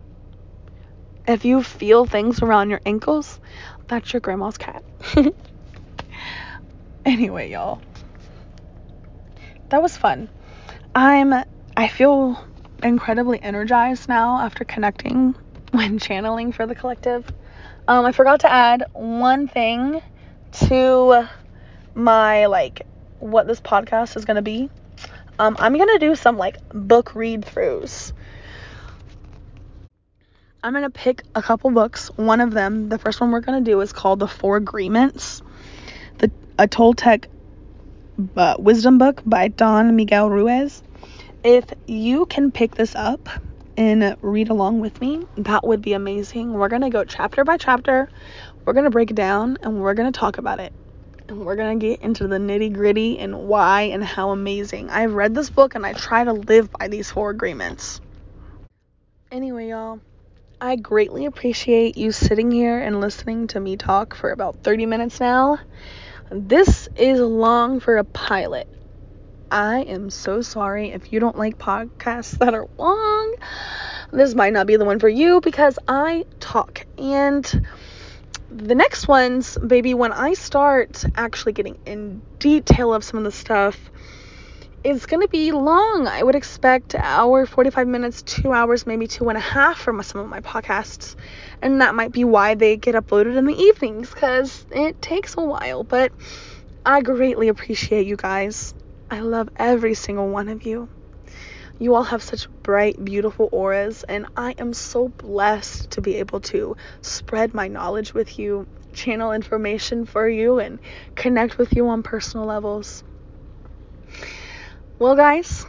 If 1.29 1.45
you 1.45 1.63
feel 1.63 2.07
things 2.07 2.41
around 2.41 2.71
your 2.71 2.81
ankles, 2.87 3.39
that's 3.87 4.15
your 4.15 4.21
grandma's 4.21 4.57
cat. 4.57 4.83
anyway, 7.05 7.51
y'all. 7.51 7.83
That 9.69 9.83
was 9.83 9.95
fun. 9.95 10.31
I'm 10.95 11.35
I 11.77 11.89
feel 11.89 12.43
incredibly 12.83 13.43
energized 13.43 14.09
now 14.09 14.39
after 14.39 14.65
connecting 14.65 15.35
when 15.73 15.99
channeling 15.99 16.51
for 16.51 16.67
the 16.67 16.75
collective. 16.75 17.31
Um, 17.87 18.07
I 18.07 18.13
forgot 18.13 18.41
to 18.41 18.51
add 18.51 18.85
one 18.95 19.49
thing 19.49 20.01
to 20.53 21.29
my 21.95 22.47
like 22.47 22.87
what 23.19 23.47
this 23.47 23.61
podcast 23.61 24.17
is 24.17 24.25
gonna 24.25 24.41
be. 24.41 24.71
Um, 25.39 25.57
I'm 25.59 25.77
gonna 25.77 25.99
do 25.99 26.17
some 26.17 26.39
like 26.39 26.57
book 26.71 27.15
read 27.15 27.43
throughs. 27.43 28.15
I'm 30.63 30.73
gonna 30.73 30.91
pick 30.91 31.23
a 31.37 31.43
couple 31.43 31.71
books. 31.71 32.11
One 32.17 32.41
of 32.41 32.51
them, 32.53 32.89
the 32.89 32.99
first 32.99 33.21
one 33.21 33.31
we're 33.31 33.41
gonna 33.41 33.61
do 33.61 33.81
is 33.81 33.93
called 33.93 34.19
The 34.19 34.27
Four 34.27 34.57
Agreements, 34.57 35.41
the 36.19 36.33
a 36.59 36.67
Toltec 36.67 37.27
uh, 38.37 38.57
wisdom 38.59 38.99
book 38.99 39.23
by 39.25 39.49
Don 39.49 39.95
Miguel 39.95 40.29
Ruiz. 40.29 40.83
If 41.45 41.65
you 41.87 42.27
can 42.27 42.51
pick 42.51 42.75
this 42.75 42.97
up 42.97 43.29
and 43.77 44.17
read 44.21 44.49
along 44.49 44.81
with 44.81 45.01
me, 45.01 45.25
that 45.37 45.65
would 45.65 45.81
be 45.81 45.93
amazing. 45.93 46.53
We're 46.55 46.69
gonna 46.69 46.91
go 46.91 47.05
chapter 47.05 47.45
by 47.45 47.57
chapter. 47.57 48.09
We're 48.65 48.73
gonna 48.73 48.91
break 48.91 49.13
it 49.13 49.17
down 49.17 49.59
and 49.63 49.81
we're 49.81 49.95
gonna 49.95 50.11
talk 50.11 50.39
about 50.39 50.59
it 50.59 50.73
and 51.29 51.45
we're 51.45 51.55
gonna 51.55 51.77
get 51.77 52.03
into 52.03 52.27
the 52.27 52.39
nitty 52.39 52.73
gritty 52.73 53.21
and 53.21 53.47
why 53.47 53.83
and 53.83 54.03
how 54.03 54.31
amazing. 54.31 54.91
I've 54.91 55.15
read 55.15 55.37
this 55.37 55.51
book 55.51 55.77
and 55.77 55.87
I 55.87 55.93
try 55.93 56.25
to 56.25 56.33
live 56.33 56.69
by 56.73 56.89
these 56.89 57.13
four 57.13 57.31
agreements. 57.31 58.01
Anyway, 59.31 59.69
y'all, 59.69 60.01
I 60.61 60.75
greatly 60.75 61.27
appreciate 61.27 61.97
you 61.97 62.11
sitting 62.11 62.51
here 62.51 62.81
and 62.81 63.01
listening 63.01 63.47
to 63.49 63.61
me 63.61 63.77
talk 63.77 64.17
for 64.17 64.33
about 64.33 64.57
30 64.65 64.87
minutes 64.87 65.21
now. 65.21 65.61
This 66.33 66.89
is 66.97 67.21
long 67.21 67.79
for 67.79 67.97
a 67.97 68.03
pilot. 68.03 68.67
I 69.53 69.83
am 69.83 70.11
so 70.11 70.43
sorry 70.43 70.91
if 70.91 71.13
you 71.13 71.21
don't 71.21 71.39
like 71.39 71.59
podcasts 71.59 72.37
that 72.39 72.55
are 72.55 72.67
long. 72.77 73.37
This 74.11 74.35
might 74.35 74.53
not 74.53 74.67
be 74.67 74.75
the 74.75 74.85
one 74.85 74.99
for 74.99 75.09
you 75.09 75.41
because 75.41 75.79
I 75.87 76.25
talk 76.41 76.85
and 76.99 77.67
the 78.51 78.75
next 78.75 79.07
ones, 79.07 79.57
baby, 79.65 79.95
when 79.95 80.11
I 80.11 80.33
start 80.33 81.05
actually 81.15 81.53
getting 81.53 81.79
in 81.87 82.21
detail 82.41 82.93
of 82.93 83.05
some 83.05 83.19
of 83.19 83.25
the 83.25 83.31
stuff, 83.31 83.79
it's 84.85 85.07
going 85.07 85.23
to 85.23 85.29
be 85.29 85.51
long. 85.51 86.07
I 86.07 86.23
would 86.23 86.37
expect 86.37 86.95
hour, 86.95 87.47
45 87.47 87.89
minutes, 87.89 88.23
two 88.23 88.53
hours, 88.53 88.87
maybe 88.87 89.07
two 89.07 89.29
and 89.29 89.37
a 89.37 89.41
half 89.41 89.79
for 89.79 90.03
some 90.03 90.21
of 90.21 90.29
my 90.29 90.41
podcasts. 90.41 91.17
And 91.61 91.81
that 91.81 91.95
might 91.95 92.13
be 92.13 92.25
why 92.25 92.55
they 92.55 92.77
get 92.77 92.95
uploaded 92.95 93.37
in 93.37 93.47
the 93.47 93.61
evenings 93.61 94.11
because 94.11 94.65
it 94.71 95.01
takes 95.03 95.37
a 95.37 95.43
while. 95.43 95.83
But 95.83 96.13
I 96.87 97.01
greatly 97.01 97.49
appreciate 97.49 98.07
you 98.07 98.17
guys. 98.17 98.73
I 99.11 99.21
love 99.21 99.49
every 99.57 99.95
single 99.95 100.29
one 100.29 100.49
of 100.49 100.65
you. 100.65 100.89
You 101.81 101.95
all 101.95 102.05
have 102.05 102.23
such 102.23 102.49
bright, 102.63 103.03
beautiful 103.05 103.49
auras, 103.53 104.05
and 104.05 104.27
I 104.37 104.55
am 104.59 104.73
so 104.73 105.09
blessed 105.09 105.91
to 105.93 106.01
be 106.01 106.17
able 106.17 106.41
to 106.41 106.77
spread 107.03 107.55
my 107.55 107.69
knowledge 107.69 108.15
with 108.15 108.39
you, 108.39 108.67
channel 108.93 109.33
information 109.33 110.05
for 110.05 110.29
you, 110.29 110.59
and 110.59 110.81
connect 111.15 111.57
with 111.57 111.73
you 111.75 111.89
on 111.89 112.03
personal 112.03 112.47
levels. 112.47 113.05
Well, 114.99 115.17
guys, 115.17 115.65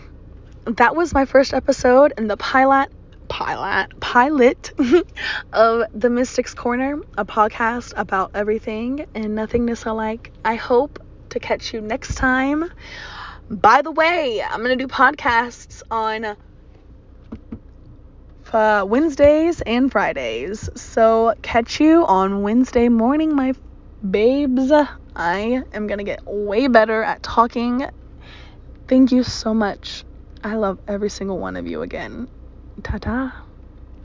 that 0.66 0.96
was 0.96 1.14
my 1.14 1.26
first 1.26 1.54
episode 1.54 2.14
in 2.18 2.28
the 2.28 2.38
pilot 2.38 2.90
pilot 3.28 4.00
pilot 4.00 4.72
of 5.54 5.84
the 5.94 6.10
Mystics 6.10 6.54
Corner, 6.54 7.00
a 7.18 7.26
podcast 7.26 7.94
about 7.96 8.32
everything 8.34 9.06
and 9.14 9.36
nothingness 9.36 9.86
alike. 9.86 10.32
I 10.44 10.56
hope 10.56 11.00
to 11.30 11.40
catch 11.40 11.74
you 11.74 11.82
next 11.82 12.16
time 12.16 12.72
by 13.50 13.82
the 13.82 13.92
way, 13.92 14.44
I'm 14.44 14.64
going 14.64 14.78
to 14.78 14.84
do 14.84 14.88
podcasts 14.88 15.82
on 15.90 16.38
uh, 18.54 18.86
Wednesdays 18.88 19.62
and 19.62 19.92
Fridays. 19.92 20.70
So 20.76 21.34
catch 21.42 21.80
you 21.80 22.06
on 22.06 22.44
Wednesday 22.44 22.90
morning, 22.90 23.36
my 23.36 23.54
babes. 24.08 24.72
I 25.16 25.64
am 25.74 25.88
going 25.88 25.98
to 25.98 26.04
get 26.04 26.22
way 26.26 26.68
better 26.68 27.02
at 27.02 27.24
talking. 27.24 27.88
Thank 28.90 29.14
you 29.14 29.24
so 29.24 29.54
much. 29.54 30.04
I 30.44 30.56
love 30.56 30.80
every 30.88 31.10
single 31.10 31.40
one 31.40 31.56
of 31.56 31.66
you 31.68 31.82
again. 31.82 32.28
Ta 32.84 32.98
ta. 32.98 33.49